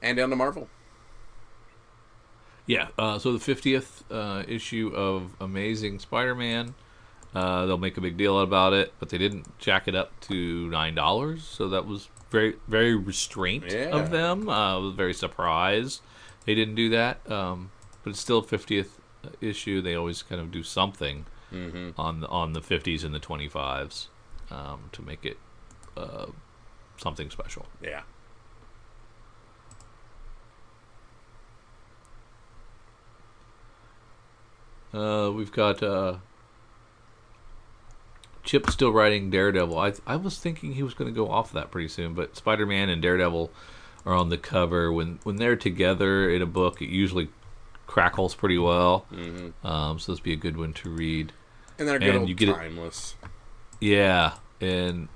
[0.01, 0.69] And down to marvel.
[2.65, 2.89] Yeah.
[2.99, 6.75] Uh, so the fiftieth uh, issue of Amazing Spider-Man,
[7.37, 10.69] uh, they'll make a big deal about it, but they didn't jack it up to
[10.69, 11.43] nine dollars.
[11.43, 13.95] So that was very very restraint Yeah.
[13.99, 14.49] of them.
[14.49, 16.01] Uh, I was very surprised
[16.45, 17.15] they didn't do that.
[17.31, 17.71] Um,
[18.03, 18.99] but it's still fiftieth
[19.41, 19.81] issue.
[19.81, 21.25] They always kind of do something
[21.97, 24.09] on the on the fifties and the twenty fives
[24.51, 25.37] um, to make it
[25.95, 26.27] uh,
[26.97, 27.65] something special.
[27.81, 28.01] yeah
[34.93, 35.83] Uh, we've got
[38.47, 39.77] uh, Chip still writing Daredevil.
[39.77, 42.65] I I was thinking he was going to go off that pretty soon, but Spider
[42.65, 43.51] Man and Daredevil
[44.05, 44.91] are on the cover.
[44.91, 47.29] When when they're together in a book, it usually
[47.85, 49.05] crackles pretty well.
[49.13, 49.65] Mm-hmm.
[49.67, 51.31] Um, so this would be a good one to read.
[51.79, 53.15] and they're good And old you get it- timeless
[53.79, 55.07] Yeah, and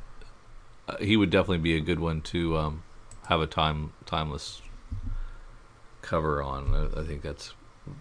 [0.88, 2.84] uh, he would definitely be a good one to um,
[3.28, 4.62] have a time timeless
[6.02, 6.74] cover on.
[6.96, 7.54] I, I think that's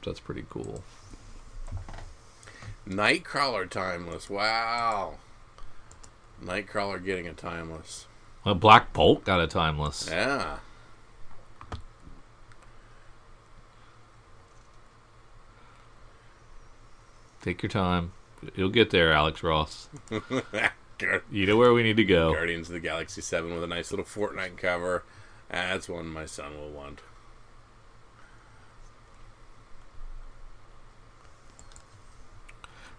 [0.05, 0.83] that's pretty cool.
[2.90, 4.29] Nightcrawler timeless.
[4.29, 5.18] Wow.
[6.42, 8.07] Nightcrawler getting a timeless.
[8.44, 10.09] Uh, Black Bolt got a timeless.
[10.11, 10.59] Yeah.
[17.42, 18.12] Take your time.
[18.55, 19.88] You'll get there, Alex Ross.
[21.31, 22.35] You know where we need to go.
[22.35, 25.03] Guardians of the Galaxy 7 with a nice little Fortnite cover.
[25.48, 27.00] That's one my son will want.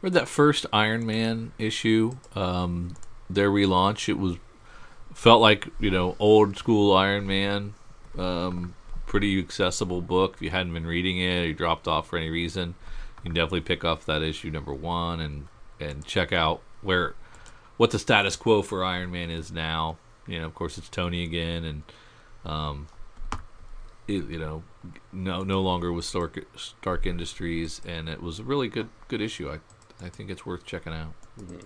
[0.01, 2.95] Read that first Iron Man issue, um,
[3.29, 4.09] their relaunch.
[4.09, 4.37] It was
[5.13, 7.73] felt like you know old school Iron Man.
[8.17, 10.35] Um, pretty accessible book.
[10.35, 12.75] If you hadn't been reading it, or you dropped off for any reason,
[13.17, 15.47] you can definitely pick up that issue number one and
[15.79, 17.13] and check out where
[17.77, 19.97] what the status quo for Iron Man is now.
[20.27, 21.83] You know, of course, it's Tony again, and
[22.45, 22.87] um,
[24.07, 24.63] it, you know,
[25.11, 29.51] no no longer with Stark Stark Industries, and it was a really good good issue.
[29.51, 29.59] I
[30.03, 31.13] I think it's worth checking out.
[31.37, 31.57] Hmm.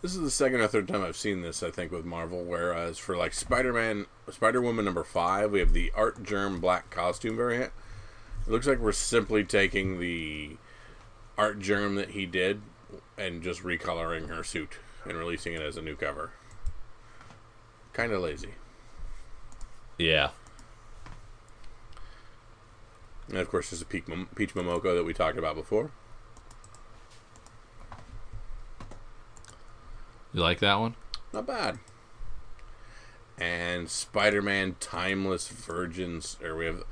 [0.00, 2.44] This is the second or third time I've seen this, I think, with Marvel.
[2.44, 7.36] Whereas for like Spider Man, Spider Woman number five, we have the Artgerm black costume
[7.36, 7.72] variant.
[8.46, 10.56] It looks like we're simply taking the
[11.36, 12.62] Artgerm that he did
[13.16, 16.30] and just recoloring her suit and releasing it as a new cover.
[17.92, 18.54] Kind of lazy.
[19.98, 20.30] Yeah,
[23.28, 25.90] And of course, there's a Peach, Mom- Peach Momoko that we talked about before.
[30.32, 30.94] you like that one?
[31.32, 31.78] Not bad.
[33.38, 36.84] And Spider Man Timeless Virgins, or we have,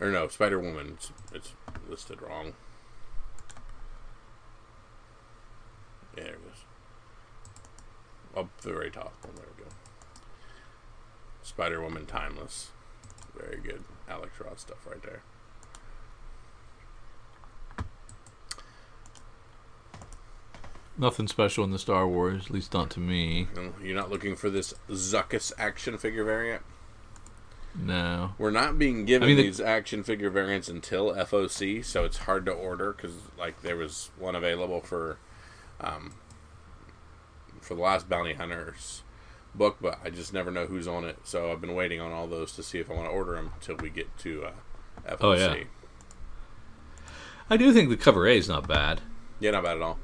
[0.00, 0.94] or no, Spider Woman.
[0.94, 1.52] It's, it's
[1.88, 2.54] listed wrong.
[6.16, 6.64] Yeah, there it is.
[8.36, 9.14] Up the very top.
[9.24, 9.70] Oh, there we go.
[11.42, 12.70] Spider Woman Timeless.
[13.36, 13.84] Very good.
[14.08, 15.22] Alex Ross stuff right there.
[20.98, 23.48] Nothing special in the Star Wars, at least not to me.
[23.54, 26.62] No, You're not looking for this Zuckuss action figure variant?
[27.78, 28.32] No.
[28.38, 32.18] We're not being given I mean, the- these action figure variants until FOC, so it's
[32.18, 35.18] hard to order because like there was one available for
[35.80, 36.14] um,
[37.60, 39.02] for the last Bounty Hunters
[39.54, 41.18] book, but I just never know who's on it.
[41.24, 43.50] So I've been waiting on all those to see if I want to order them
[43.54, 44.52] until we get to uh,
[45.06, 45.16] FOC.
[45.20, 45.64] Oh, yeah.
[47.50, 49.02] I do think the cover A is not bad.
[49.38, 49.98] Yeah, not bad at all.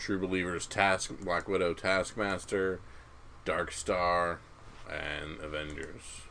[0.00, 2.80] True Believers, Task, Black Widow, Taskmaster,
[3.44, 4.40] Dark Star,
[4.90, 6.22] and Avengers.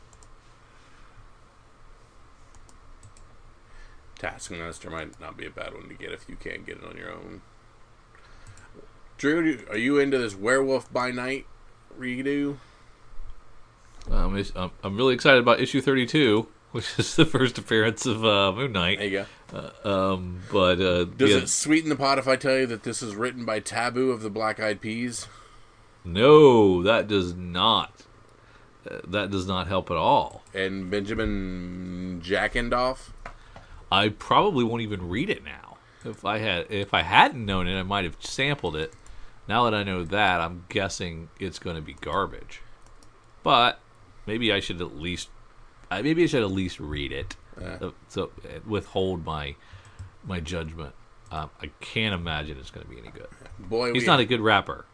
[4.18, 6.98] Taskmaster might not be a bad one to get if you can't get it on
[6.98, 7.42] your own.
[9.20, 11.46] Drew, are you into this Werewolf by Night
[11.98, 12.58] redo?
[14.10, 18.52] Um, I'm I'm really excited about issue 32, which is the first appearance of uh,
[18.52, 18.98] Moon Knight.
[18.98, 19.26] There you go.
[19.84, 23.02] Um, but uh, Does yeah, it sweeten the pot if I tell you that this
[23.02, 25.28] is written by Taboo of the Black Eyed Peas?
[26.06, 28.06] no, that does not.
[28.90, 30.44] Uh, that does not help at all.
[30.54, 33.10] and Benjamin Jackendoff?
[33.92, 35.78] I probably won't even read it now.
[36.06, 38.94] If I had, if I hadn't known it, I might have sampled it.
[39.48, 42.62] Now that I know that, I'm guessing it's going to be garbage.
[43.44, 43.80] But
[44.26, 45.30] maybe I should at least,
[45.92, 47.36] maybe I should at least read it.
[47.62, 47.90] Yeah.
[48.08, 49.56] So, uh, withhold my
[50.26, 50.94] my judgment.
[51.32, 53.28] Um, I can't imagine it's going to be any good.
[53.60, 54.86] Boy, He's we- not a good rapper.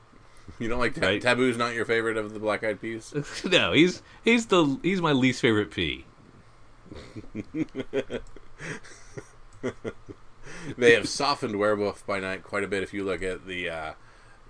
[0.59, 1.21] You don't like ta- Right.
[1.21, 3.13] Taboo's not your favorite of the Black Eyed Peas?
[3.45, 6.05] no, he's he's the he's my least favorite P.
[10.77, 12.83] they have softened Werewolf by Night quite a bit.
[12.83, 13.93] If you look at the uh,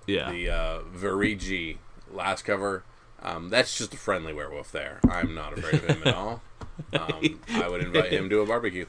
[0.05, 1.78] Yeah, the uh, Virigi
[2.11, 2.84] last cover,
[3.22, 4.72] um, that's just a friendly werewolf.
[4.72, 6.41] There, I'm not afraid of him at all.
[6.93, 8.86] Um, I would invite him to a barbecue.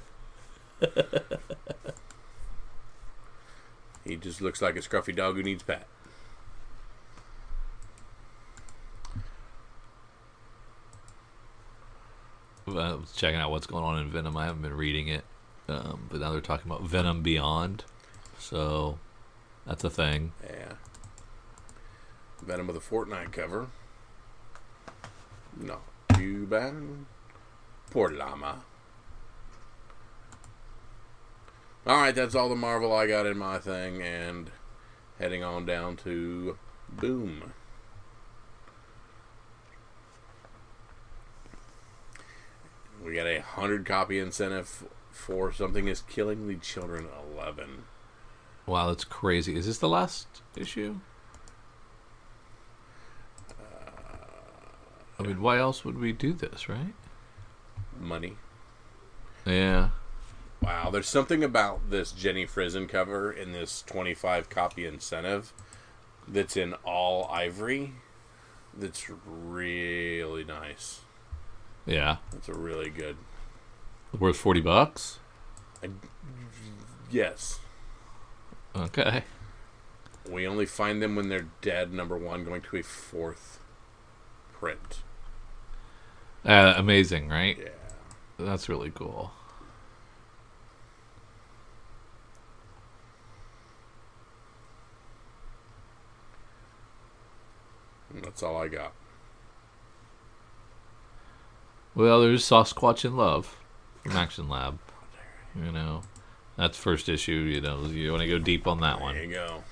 [4.05, 5.87] He just looks like a scruffy dog who needs pat.
[12.69, 14.37] I was checking out what's going on in Venom.
[14.37, 15.25] I haven't been reading it,
[15.69, 17.85] um, but now they're talking about Venom Beyond,
[18.39, 18.99] so
[19.67, 20.33] that's a thing.
[20.45, 20.73] Yeah.
[22.43, 23.69] Venom with a Fortnite cover.
[25.57, 25.79] No.
[26.15, 26.75] Too bad.
[27.97, 28.57] Poor llama.
[31.87, 34.51] Alright, that's all the Marvel I got in my thing, and
[35.19, 36.59] heading on down to
[36.91, 37.55] Boom.
[43.03, 47.85] We got a hundred copy incentive for Something is Killing the Children 11.
[48.67, 49.57] Wow, that's crazy.
[49.57, 50.97] Is this the last issue?
[53.59, 53.63] Uh,
[55.19, 56.93] I mean, why else would we do this, right?
[58.01, 58.37] Money.
[59.45, 59.91] Yeah.
[60.63, 65.53] Wow, there's something about this Jenny Frison cover in this 25 copy incentive
[66.27, 67.93] that's in all ivory
[68.77, 71.01] that's really nice.
[71.85, 72.17] Yeah.
[72.33, 73.17] That's a really good.
[74.19, 75.19] Worth 40 bucks?
[77.11, 77.61] Yes.
[78.75, 79.23] Okay.
[80.29, 83.61] We only find them when they're dead, number one, going to a fourth
[84.53, 85.03] print.
[86.45, 87.57] Uh, amazing, right?
[87.59, 87.69] Yeah.
[88.39, 89.33] That's really cool.
[98.15, 98.93] And that's all I got.
[101.95, 103.57] Well, there's Sasquatch in Love
[104.03, 104.79] from Action Lab.
[105.55, 106.03] You know,
[106.57, 107.33] that's first issue.
[107.33, 109.15] You know, you want to go deep on that There one.
[109.15, 109.65] There you go.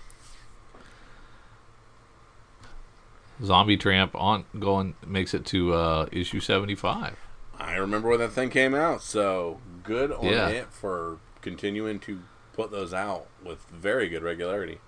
[3.42, 7.18] Zombie Tramp on going makes it to uh, issue 75.
[7.58, 10.48] I remember when that thing came out, so good on Yeah.
[10.48, 12.20] it for continuing to
[12.52, 14.80] put those out with very good regularity.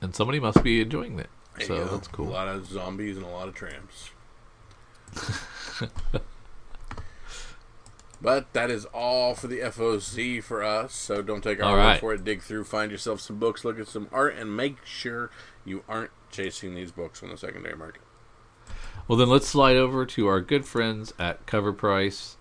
[0.00, 1.28] And somebody must be enjoying it.
[1.56, 4.10] There So that's A lot of zombies and a lot of tramps.
[8.20, 10.94] but that is all for the FOC for us.
[10.94, 12.00] So don't take our All word right.
[12.00, 12.24] for it.
[12.24, 15.30] Dig through, find yourself some books, look at some art, and make sure
[15.64, 18.02] you aren't chasing these books on the secondary market.
[19.08, 22.36] Well, then let's slide over to our good friends at Cover Price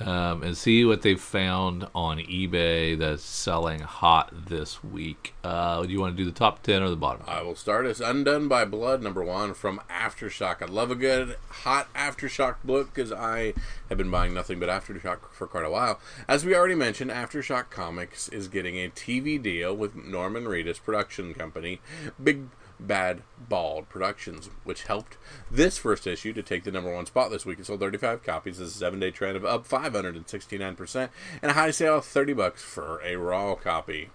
[0.00, 5.34] um, and see what they've found on eBay that's selling hot this week.
[5.44, 7.22] Uh, do you want to do the top 10 or the bottom?
[7.28, 10.62] I will start us Undone by Blood, number one from Aftershock.
[10.62, 13.54] I love a good hot Aftershock book because I
[13.88, 16.00] have been buying nothing but Aftershock for quite a while.
[16.26, 21.34] As we already mentioned, Aftershock Comics is getting a TV deal with Norman Reedus production
[21.34, 21.80] company,
[22.20, 22.48] Big
[22.86, 25.16] Bad Bald Productions, which helped
[25.50, 27.58] this first issue to take the number one spot this week.
[27.58, 28.58] It sold 35 copies.
[28.58, 31.08] This is a seven day trend of up 569%,
[31.42, 34.10] and a high sale of 30 bucks for a raw copy.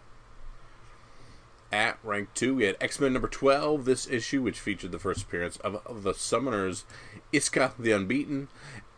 [1.72, 5.24] At rank 2, we had X Men number 12, this issue, which featured the first
[5.24, 6.84] appearance of the Summoners
[7.32, 8.48] Isca the Unbeaten,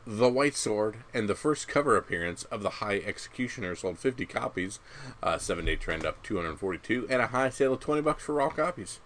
[0.08, 3.76] the White Sword, and the first cover appearance of the High Executioner.
[3.76, 4.80] Sold 50 copies,
[5.22, 8.50] uh, 7 day trend up 242, and a high sale of 20 bucks for raw
[8.50, 9.00] copies.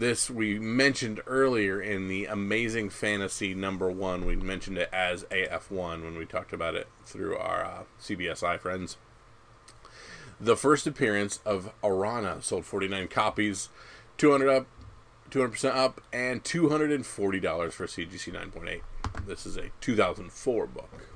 [0.00, 4.24] This we mentioned earlier in the Amazing Fantasy number one.
[4.24, 8.96] We mentioned it as AF1 when we talked about it through our uh, CBSI friends.
[10.40, 13.68] The first appearance of Arana sold 49 copies,
[14.16, 14.66] 200 up,
[15.30, 17.04] 200% up, and $240
[17.70, 18.80] for CGC 9.8.
[19.26, 21.08] This is a 2004 book.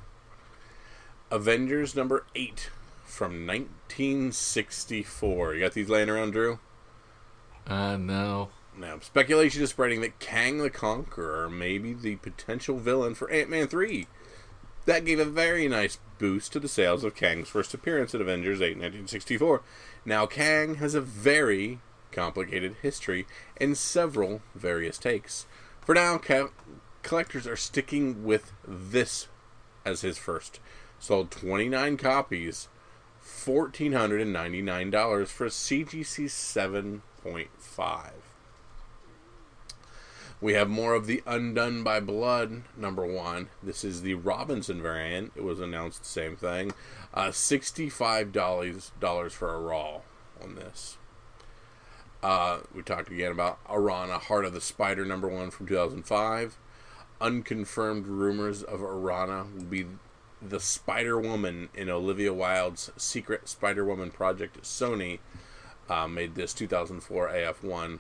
[1.31, 2.69] Avengers number 8
[3.07, 5.55] from 1964.
[5.55, 6.59] You got these laying around, Drew?
[7.67, 8.51] Uh, no.
[8.77, 13.49] Now, speculation is spreading that Kang the Conqueror may be the potential villain for Ant
[13.49, 14.09] Man 3.
[14.87, 18.61] That gave a very nice boost to the sales of Kang's first appearance at Avengers
[18.61, 19.63] 8 1964.
[20.05, 25.47] Now, Kang has a very complicated history and several various takes.
[25.81, 26.51] For now, ca-
[27.03, 29.29] collectors are sticking with this
[29.85, 30.59] as his first.
[30.99, 32.69] Sold 29 copies,
[33.25, 38.11] $1,499 for a CGC 7.5.
[40.45, 43.49] We have more of the Undone by Blood, number one.
[43.63, 45.33] This is the Robinson variant.
[45.35, 46.73] It was announced the same thing.
[47.15, 50.03] Uh, $65 for a Raw
[50.43, 50.99] on this.
[52.23, 56.59] Uh, we talked again about Arana, Heart of the Spider, number one from 2005.
[57.23, 59.87] Unconfirmed rumors of Arana will be
[60.43, 65.21] the Spider Woman in Olivia Wilde's Secret Spider Woman project Sony.
[65.89, 67.99] Uh, made this 2004 AF1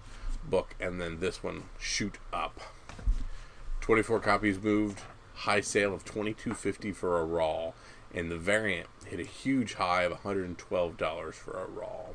[0.49, 2.61] book, and then this one shoot up.
[3.81, 5.03] 24 copies moved,
[5.35, 7.73] high sale of 22.50 for a raw,
[8.15, 12.07] and the variant hit a huge high of $112 for a raw.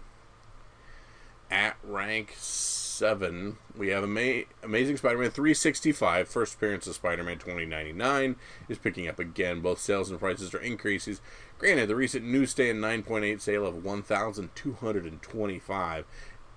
[1.52, 8.36] At rank 7, we have Ama- Amazing Spider-Man 365, first appearance of Spider-Man 2099,
[8.68, 9.62] is picking up again.
[9.62, 11.22] Both sales and prices are increases.
[11.58, 16.06] Granted, the recent newsstand 9.8 sale of 1,225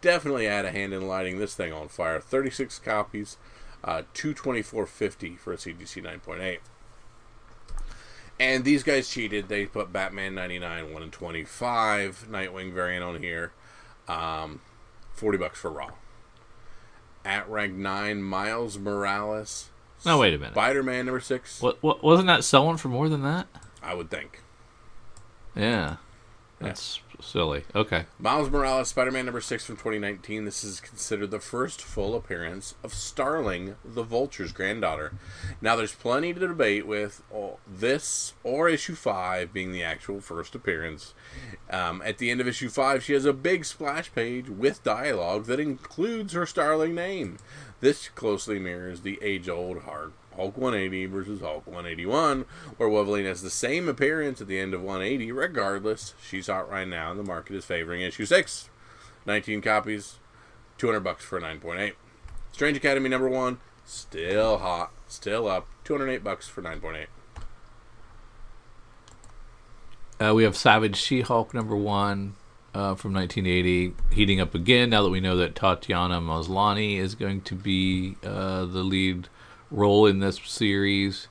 [0.02, 2.20] definitely had a hand in lighting this thing on fire.
[2.20, 3.38] 36 copies,
[3.82, 6.58] uh, 224.50 for a CGC 9.8.
[8.38, 9.48] And these guys cheated.
[9.48, 13.52] They put Batman 99, 1 in 25, Nightwing variant on here.
[14.08, 14.60] Um,
[15.14, 15.92] 40 bucks for Raw.
[17.24, 19.70] At rank 9, Miles Morales.
[20.04, 20.54] No, wait a minute.
[20.54, 21.62] Spider Man number 6.
[21.62, 23.46] What, what wasn't that selling for more than that?
[23.80, 24.42] I would think.
[25.54, 25.96] Yeah.
[26.58, 27.64] That's silly.
[27.74, 28.06] Okay.
[28.18, 30.44] Miles Morales, Spider Man number 6 from 2019.
[30.44, 35.12] This is considered the first full appearance of Starling, the Vulture's granddaughter.
[35.60, 37.22] Now, there's plenty to debate with
[37.66, 41.14] this or issue 5 being the actual first appearance.
[41.70, 45.46] Um, at the end of issue 5, she has a big splash page with dialogue
[45.46, 47.38] that includes her Starling name.
[47.80, 49.82] This closely mirrors the age old
[50.36, 52.44] Hulk 180 versus Hulk 181,
[52.76, 55.32] where Wolverine has the same appearance at the end of 180.
[55.32, 58.68] Regardless, she's hot right now, and the market is favoring issue 6.
[59.26, 60.18] 19 copies,
[60.78, 61.92] 200 bucks for a 9.8.
[62.52, 67.06] Strange Academy number 1, still hot, still up, 208 bucks for 9.8.
[70.20, 72.34] Uh, we have Savage She-Hulk number one
[72.74, 77.40] uh, from 1980, heating up again now that we know that Tatiana Maslany is going
[77.42, 79.28] to be uh, the lead
[79.72, 81.28] role in this series.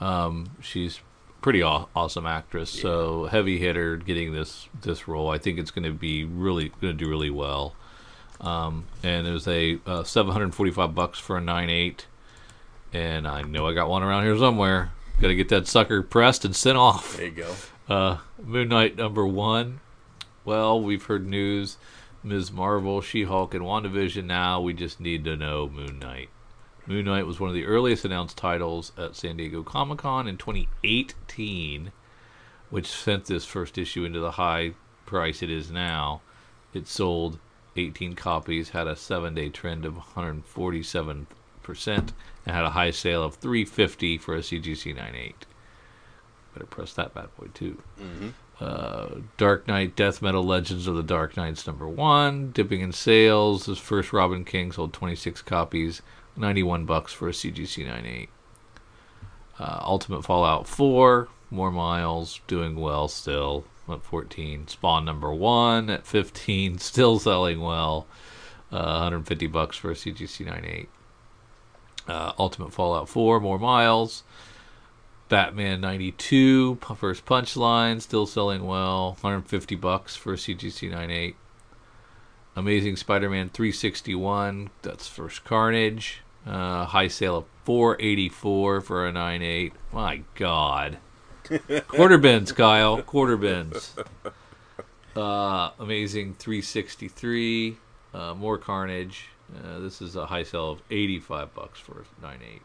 [0.00, 1.00] Um, she's
[1.42, 5.30] pretty aw- awesome actress, so heavy hitter getting this this role.
[5.30, 7.74] I think it's going to be really going to do really well.
[8.40, 12.04] Um, and it was a uh, 745 bucks for a 9.8
[12.92, 14.92] and I know I got one around here somewhere.
[15.20, 17.16] Got to get that sucker pressed and sent off.
[17.16, 17.54] There you go.
[17.88, 19.80] Uh, Moon Knight number one.
[20.44, 21.76] Well, we've heard news.
[22.22, 22.52] Ms.
[22.52, 24.60] Marvel, She Hulk, and WandaVision now.
[24.60, 26.28] We just need to know Moon Knight.
[26.86, 30.36] Moon Knight was one of the earliest announced titles at San Diego Comic Con in
[30.36, 31.92] 2018,
[32.70, 34.72] which sent this first issue into the high
[35.06, 36.20] price it is now.
[36.72, 37.38] It sold
[37.76, 41.26] 18 copies, had a seven day trend of 147%,
[41.86, 42.12] and
[42.46, 45.46] had a high sale of 350 for a CGC 98.
[46.54, 47.80] Better press that bad boy too.
[48.60, 53.66] Uh, Dark Knight, Death Metal Legends of the Dark Knights, number one, dipping in sales.
[53.66, 56.02] His first Robin King sold 26 copies,
[56.36, 58.28] 91 bucks for a CGC 98.
[59.58, 64.68] Uh, Ultimate Fallout 4, more miles, doing well still at 14.
[64.68, 68.06] Spawn number one at 15, still selling well,
[68.72, 70.88] uh, 150 bucks for a CGC 98.
[72.08, 74.22] Uh, Ultimate Fallout 4, more miles.
[75.28, 81.36] Batman 92, pu- first punchline, still selling well, 150 bucks for a CGC 98.
[82.60, 84.68] Amazing Spider-Man 361.
[84.82, 86.20] That's first Carnage.
[86.46, 89.72] Uh, high sale of 484 for a 9.8.
[89.94, 90.98] My God.
[91.88, 93.00] Quarter bins, Kyle.
[93.00, 93.96] Quarter bins.
[95.16, 97.78] Uh, amazing 363.
[98.12, 99.28] Uh, more Carnage.
[99.56, 102.60] Uh, this is a high sale of 85 bucks for a 9.8.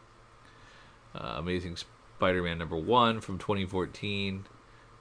[1.14, 1.78] Uh, amazing
[2.18, 4.44] Spider-Man number one from 2014.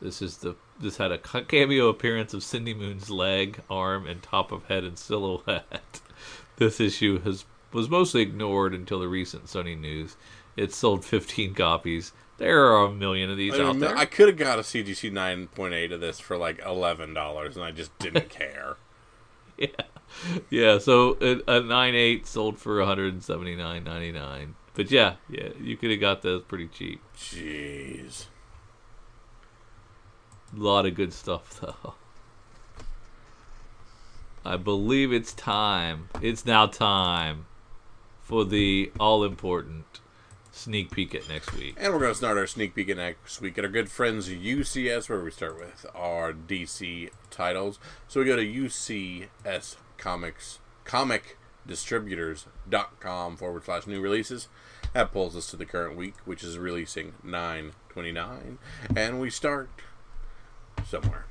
[0.01, 4.51] This is the this had a cameo appearance of Cindy Moon's leg, arm, and top
[4.51, 6.01] of head in silhouette.
[6.57, 10.15] this issue has was mostly ignored until the recent Sony news.
[10.55, 12.13] It sold 15 copies.
[12.37, 13.97] There are a million of these I, out there.
[13.97, 17.97] I could have got a CGC 9.8 of this for like $11, and I just
[17.99, 18.77] didn't care.
[19.57, 19.67] yeah,
[20.49, 20.77] yeah.
[20.77, 24.53] So a, a 9.8 sold for 179.99.
[24.73, 27.01] But yeah, yeah, you could have got those pretty cheap.
[27.17, 28.27] Jeez.
[30.55, 31.95] Lot of good stuff though.
[34.45, 36.09] I believe it's time.
[36.21, 37.47] It's now time
[38.21, 40.01] for the all important
[40.51, 41.75] sneak peek at next week.
[41.77, 44.29] And we're going to start our sneak peek at next week at our good friends
[44.29, 47.79] UCS, where we start with our DC titles.
[48.07, 51.37] So we go to UCS Comics, Comic
[51.67, 54.47] Distributors.com forward slash new releases.
[54.93, 58.59] That pulls us to the current week, which is releasing 929.
[58.95, 59.69] And we start
[60.85, 61.25] somewhere.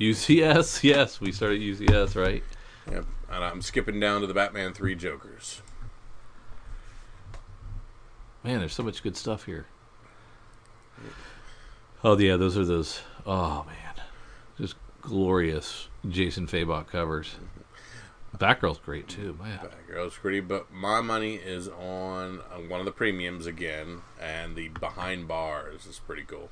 [0.00, 2.42] UCS, yes, we started UCS, right?
[2.90, 3.06] Yep.
[3.30, 5.62] And I'm skipping down to the Batman 3 Jokers.
[8.42, 9.66] Man, there's so much good stuff here.
[12.04, 13.00] Oh yeah, those are those.
[13.24, 14.04] Oh man,
[14.58, 17.36] just glorious Jason Fabok covers.
[18.36, 19.60] Batgirl's great too, man.
[19.60, 24.68] Batgirl's pretty, but my money is on uh, one of the premiums again, and the
[24.68, 26.50] behind bars is pretty cool.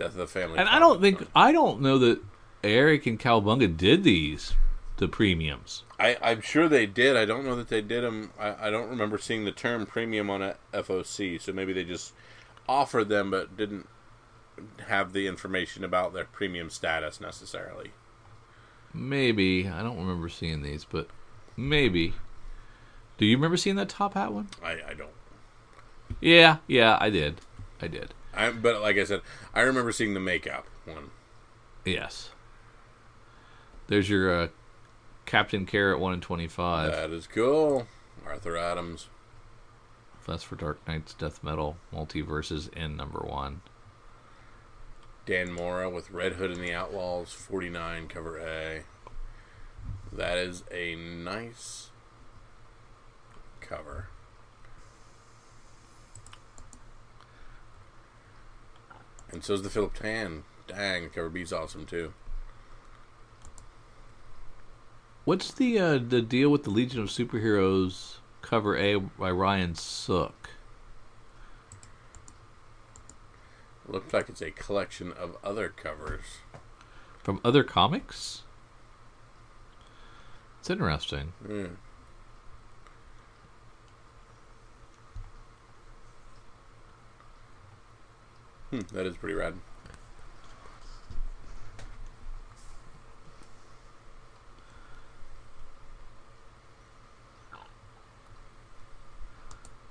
[0.00, 0.58] Death of the Family.
[0.58, 2.20] And I don't think I don't know that
[2.64, 4.54] Eric and Cowabunga did these
[4.96, 5.84] the premiums.
[5.98, 7.16] I, I'm sure they did.
[7.16, 8.32] I don't know that they did them.
[8.38, 12.12] I, I don't remember seeing the term premium on a FOC, so maybe they just
[12.68, 13.88] offered them but didn't
[14.86, 17.92] have the information about their premium status necessarily.
[18.92, 21.08] Maybe I don't remember seeing these, but
[21.56, 22.14] maybe.
[23.18, 24.48] Do you remember seeing that top hat one?
[24.62, 25.10] I, I don't.
[26.20, 27.40] Yeah, yeah, I did.
[27.80, 28.14] I did.
[28.34, 29.22] I, but like I said,
[29.54, 31.10] I remember seeing the makeup one.
[31.84, 32.30] Yes.
[33.88, 34.48] There's your uh,
[35.26, 36.92] Captain Carrot one in twenty five.
[36.92, 37.86] That is cool.
[38.24, 39.08] Arthur Adams.
[40.26, 43.62] That's for Dark Knight's Death Metal Multiverses in number one.
[45.26, 48.82] Dan Mora with Red Hood and the Outlaws, 49, cover A.
[50.12, 51.90] That is a nice
[53.60, 54.08] cover.
[59.32, 60.44] And so's the Philip Tan.
[60.66, 62.12] Dang, the cover B's awesome too.
[65.24, 70.50] What's the uh, the deal with the Legion of Superheroes cover A by Ryan Sook?
[73.86, 76.38] Looks like it's a collection of other covers.
[77.18, 78.42] From other comics?
[80.60, 81.32] It's interesting.
[81.46, 81.76] Mm.
[88.70, 89.54] Hmm, that is pretty rad.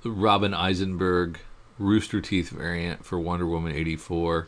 [0.02, 1.40] The Robin Eisenberg
[1.78, 4.48] Rooster Teeth variant for Wonder Woman 84.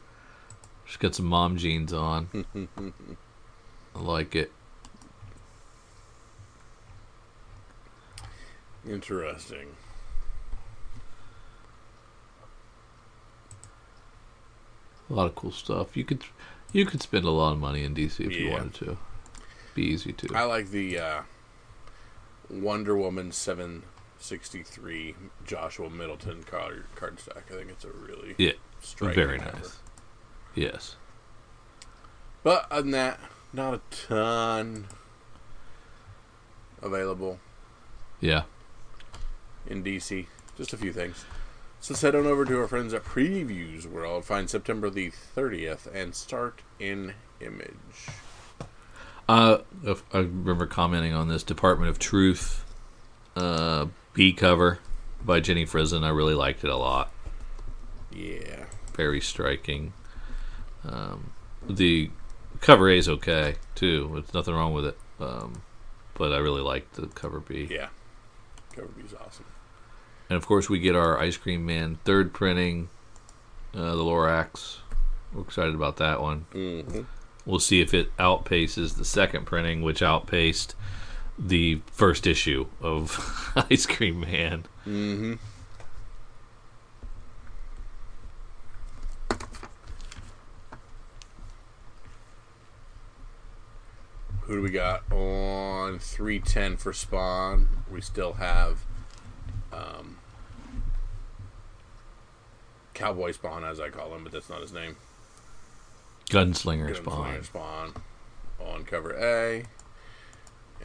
[0.86, 2.46] She's got some mom jeans on.
[3.96, 4.52] I like it.
[8.88, 9.68] Interesting.
[15.12, 15.98] A lot of cool stuff.
[15.98, 16.24] You could
[16.72, 18.98] you could spend a lot of money in DC if you wanted to.
[19.76, 20.34] Be easy to.
[20.36, 21.22] I like the uh,
[22.50, 27.44] Wonder Woman 763 Joshua Middleton card, card stack.
[27.50, 28.52] I think it's a really Yeah,
[29.00, 29.58] Very cover.
[29.58, 29.80] nice.
[30.56, 30.96] Yes.
[32.44, 33.20] But other than that,
[33.54, 34.88] not a ton
[36.82, 37.40] available
[38.22, 38.44] Yeah.
[39.68, 40.28] in DC.
[40.58, 41.26] Just a few things.
[41.82, 44.24] So let's head on over to our friends at Previews World.
[44.24, 48.08] Find September the 30th and start in Image.
[49.28, 49.58] Uh,
[50.14, 52.64] I remember commenting on this Department of Truth
[53.36, 54.78] uh, B cover
[55.26, 56.04] by Jenny Frison.
[56.04, 57.12] I really liked it a lot.
[58.12, 58.66] Yeah.
[58.96, 59.94] Very striking.
[60.88, 61.32] Um,
[61.68, 62.12] the
[62.60, 64.12] cover A is okay too.
[64.14, 65.00] There's nothing wrong with it.
[65.20, 65.64] Um,
[66.14, 67.68] but I really liked the cover B.
[67.72, 67.90] Yeah.
[68.76, 69.46] Cover B's awesome.
[70.32, 72.88] And of course, we get our Ice Cream Man third printing,
[73.74, 74.78] uh, the Lorax.
[75.34, 76.46] We're excited about that one.
[76.54, 77.02] hmm
[77.46, 80.74] We'll see if it outpaces the second printing, which outpaced
[81.38, 84.64] the first issue of Ice Cream Man.
[84.88, 85.34] Mm-hmm.
[94.44, 97.68] Who do we got on 310 for Spawn?
[97.92, 98.86] We still have
[99.74, 100.20] um,
[102.94, 104.98] Cowboy Spawn, as I call him, but that's not his name.
[106.30, 107.44] Gunslinger Gunslinger Spawn.
[107.44, 107.94] Spawn
[108.60, 109.66] on cover A.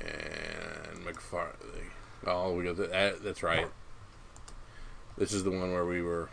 [0.00, 1.90] And McFarlane.
[2.26, 3.68] Oh, we got that, that's right.
[5.16, 6.28] This is the one where we were.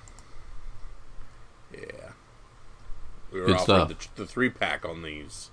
[1.73, 2.11] Yeah.
[3.31, 5.49] We were Good offered the, the three pack on these.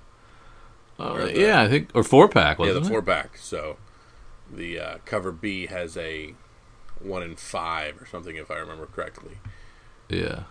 [0.98, 2.86] Uh, the- yeah, I think or four pack yeah, the it?
[2.86, 3.38] four pack.
[3.38, 3.76] So
[4.52, 6.34] the uh, cover B has a
[7.00, 9.38] one in five or something, if I remember correctly.
[10.10, 10.42] Yeah.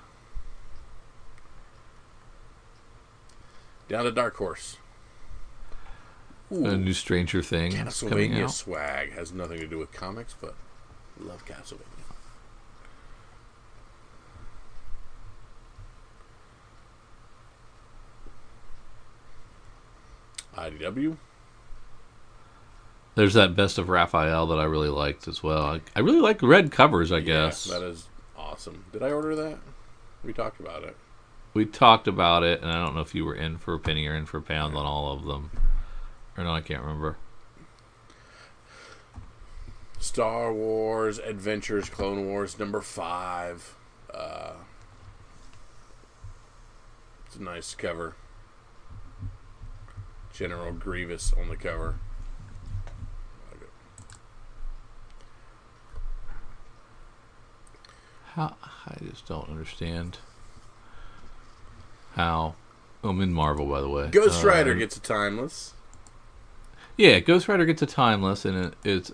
[3.89, 4.77] Down to Dark Horse.
[6.51, 10.55] Ooh, A new Stranger Things coming Castlevania swag has nothing to do with comics, but
[11.19, 11.83] love Castlevania.
[20.57, 21.17] IDW.
[23.15, 25.63] There's that best of Raphael that I really liked as well.
[25.63, 27.11] I, I really like red covers.
[27.11, 28.08] I guess that is
[28.59, 28.83] awesome.
[28.91, 29.57] Did I order that?
[30.21, 30.97] We talked about it.
[31.53, 34.05] we talked about it, and I don't know if you were in for a penny
[34.05, 35.49] or in for a pound on all of them,
[36.37, 37.15] or no, I can't remember.
[39.97, 43.75] Star Wars Adventures Clone Wars number five.
[44.13, 44.55] Uh,
[47.25, 48.15] it's a nice cover.
[50.33, 51.99] General Grievous on the cover.
[58.39, 58.55] How
[58.87, 60.19] I just don't understand
[62.15, 62.55] how.
[63.03, 64.07] I'm in Marvel, by the way.
[64.09, 65.73] Ghost Rider Um, gets a timeless.
[66.95, 69.11] Yeah, Ghost Rider gets a timeless, and it, it's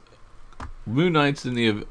[0.86, 1.86] Moon Knight's in the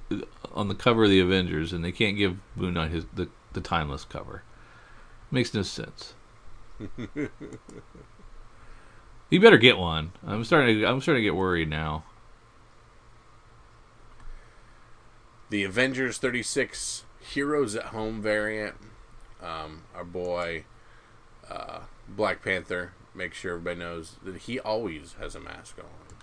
[0.52, 3.60] on the cover of the Avengers, and they can't give Moon Knight his the, the
[3.60, 4.42] timeless cover.
[5.30, 6.14] Makes no sense.
[9.30, 10.12] you better get one.
[10.24, 10.80] I'm starting.
[10.80, 12.04] To, I'm starting to get worried now.
[15.50, 18.76] The Avengers 36 Heroes at Home variant.
[19.42, 20.64] Um, our boy
[21.50, 22.92] uh, Black Panther.
[23.14, 26.16] Make sure everybody knows that he always has a mask on.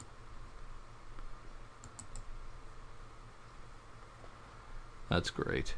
[5.09, 5.75] That's great.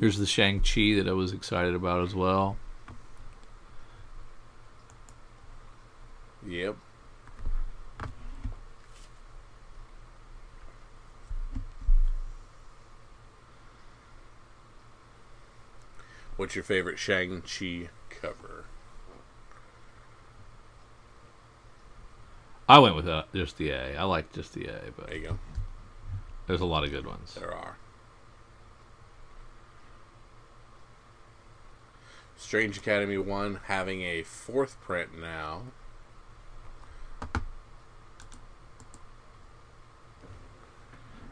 [0.00, 2.56] Here's the Shang-Chi that I was excited about as well.
[6.46, 6.76] Yep.
[16.36, 18.64] What's your favorite Shang-Chi cover?
[22.68, 23.96] I went with uh, just the A.
[23.96, 25.38] I like just the A, but There you go.
[26.46, 27.34] there's a lot of good ones.
[27.34, 27.76] There are.
[32.42, 35.62] Strange Academy 1 having a fourth print now.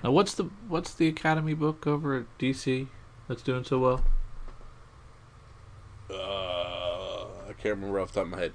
[0.03, 2.87] Now, what's the what's the Academy book over at DC
[3.29, 4.05] that's doing so well?
[6.09, 8.53] Uh, I can't remember off the top of my head.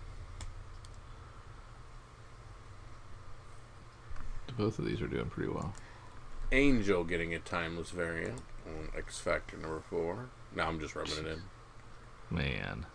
[4.57, 5.75] Both of these are doing pretty well.
[6.53, 10.29] Angel getting a timeless variant on X Factor number 4.
[10.55, 11.41] Now I'm just rubbing it in.
[12.30, 12.86] Man,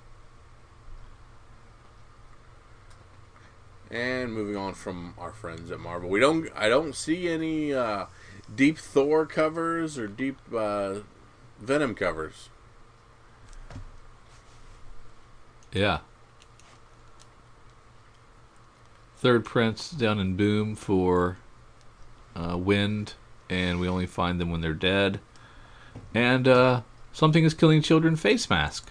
[3.91, 6.49] And moving on from our friends at Marvel, we don't.
[6.55, 8.07] I don't see any uh,
[8.55, 11.01] deep Thor covers or deep uh,
[11.59, 12.51] Venom covers.
[15.73, 15.99] yeah.
[19.19, 21.37] Third prints down in Boom for
[22.35, 23.15] uh, Wynd,
[23.51, 25.21] and we only find them when they're dead.
[26.15, 28.17] And uh, something is killing children.
[28.17, 28.91] Face mask.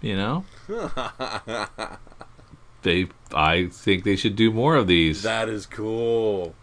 [0.00, 0.44] You know,
[2.82, 3.08] they.
[3.32, 5.22] I think they should do more of these.
[5.22, 6.54] That is cool.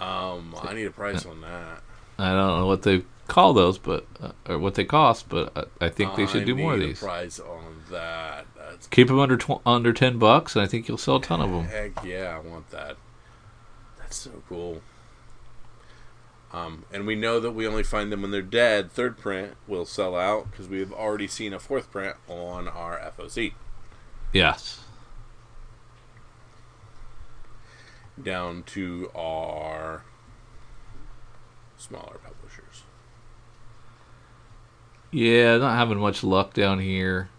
[0.00, 1.82] Um, I need a price on that.
[2.18, 5.64] I don't know what they call those, but uh, or what they cost, but uh,
[5.80, 6.98] I think they should I do more of these.
[6.98, 8.46] price on that.
[8.56, 11.40] That's Keep them under tw- under ten bucks, and I think you'll sell a ton
[11.40, 11.64] of them.
[11.64, 12.96] heck yeah, I want that.
[13.98, 14.80] That's so cool.
[16.52, 18.90] Um, and we know that we only find them when they're dead.
[18.90, 22.98] Third print will sell out because we have already seen a fourth print on our
[22.98, 23.52] FOC.
[24.32, 24.80] Yes.
[28.22, 30.02] down to our
[31.76, 32.82] smaller publishers.
[35.10, 37.30] Yeah, not having much luck down here.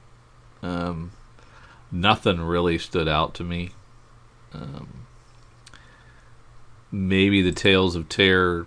[0.63, 1.11] Um,
[1.91, 3.71] nothing really stood out to me.
[4.53, 5.05] Um,
[6.91, 8.65] maybe the Tales of Terror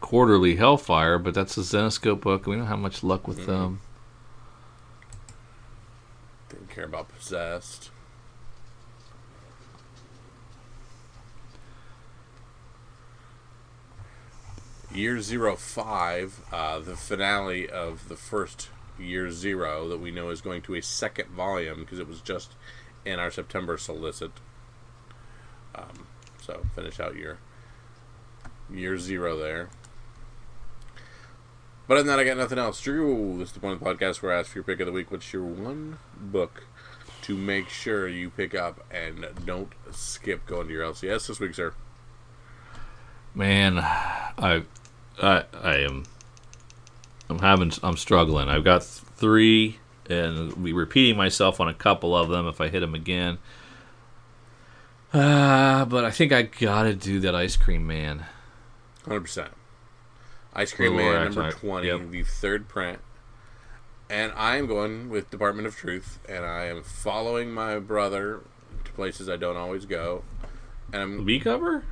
[0.00, 2.46] quarterly Hellfire, but that's a Zenescope book.
[2.46, 3.46] We don't have much luck with Mhm.
[3.46, 3.80] them.
[6.48, 7.90] Didn't care about Possessed.
[14.92, 18.68] Year Zero Five, uh, the finale of the first
[18.98, 22.52] Year Zero that we know is going to a second volume because it was just
[23.04, 24.32] in our September solicit.
[25.74, 26.06] Um,
[26.40, 27.38] so finish out your
[28.70, 29.68] Year Zero there.
[31.88, 32.82] But other than that, I got nothing else.
[32.82, 34.86] Drew, this is the point of the podcast where I ask for your pick of
[34.86, 35.10] the week.
[35.10, 36.64] What's your one book
[37.22, 41.54] to make sure you pick up and don't skip going to your LCS this week,
[41.54, 41.72] sir?
[43.34, 44.64] Man, I,
[45.22, 46.04] I, I am.
[47.30, 47.72] I'm having.
[47.82, 48.50] I'm struggling.
[48.50, 49.78] I've got three,
[50.10, 53.38] and be repeating myself on a couple of them if I hit them again.
[55.12, 58.26] Uh, but I think I gotta do that ice cream man.
[59.04, 59.50] Hundred percent.
[60.54, 61.52] Ice Cream Little Man number right.
[61.52, 62.10] twenty, Yep.
[62.10, 62.98] the third print,
[64.10, 68.40] and I am going with Department of Truth, and I am following my brother
[68.84, 70.24] to places I don't always go,
[70.92, 71.24] and I'm.
[71.24, 71.84] B cover?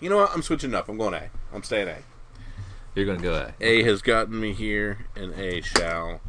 [0.00, 0.30] You know what?
[0.34, 0.88] I'm switching up.
[0.88, 1.30] I'm going A.
[1.52, 1.98] I'm staying A.
[2.94, 3.64] You're gonna go A.
[3.64, 6.20] A has gotten me here, and A shall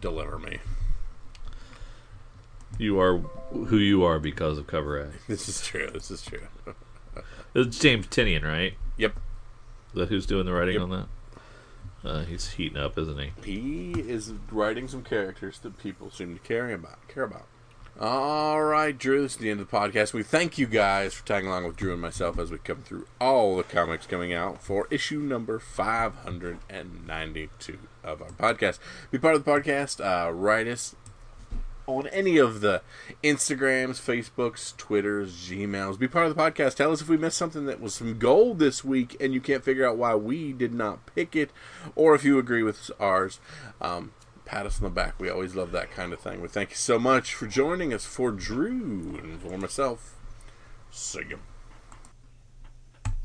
[0.00, 0.58] deliver me.
[2.78, 3.18] You are
[3.52, 5.10] who you are because of cover A.
[5.28, 5.88] This is true.
[5.92, 6.40] This is true.
[7.54, 8.74] It's James Tynion, right?
[8.96, 9.14] Yep.
[9.94, 10.82] That who's doing the writing Yep.
[10.82, 11.06] on that?
[12.04, 13.32] Uh, he's heating up, isn't he?
[13.44, 17.06] He is writing some characters that people seem to care about.
[17.08, 17.46] Care about.
[18.00, 19.22] All right, Drew.
[19.22, 20.12] This is the end of the podcast.
[20.12, 23.08] We thank you guys for tagging along with Drew and myself as we come through
[23.20, 28.78] all the comics coming out for issue number 592 of our podcast.
[29.10, 29.98] Be part of the podcast.
[30.00, 30.94] Uh, write us
[31.88, 32.82] on any of the
[33.24, 35.98] Instagrams, Facebooks, Twitters, Gmails.
[35.98, 36.74] Be part of the podcast.
[36.74, 39.64] Tell us if we missed something that was some gold this week and you can't
[39.64, 41.50] figure out why we did not pick it,
[41.96, 43.40] or if you agree with ours.
[43.80, 44.12] Um,
[44.44, 45.18] pat us on the back.
[45.18, 46.42] We always love that kind of thing.
[46.42, 50.14] We thank you so much for joining us for Drew and for myself.
[50.90, 51.38] See you.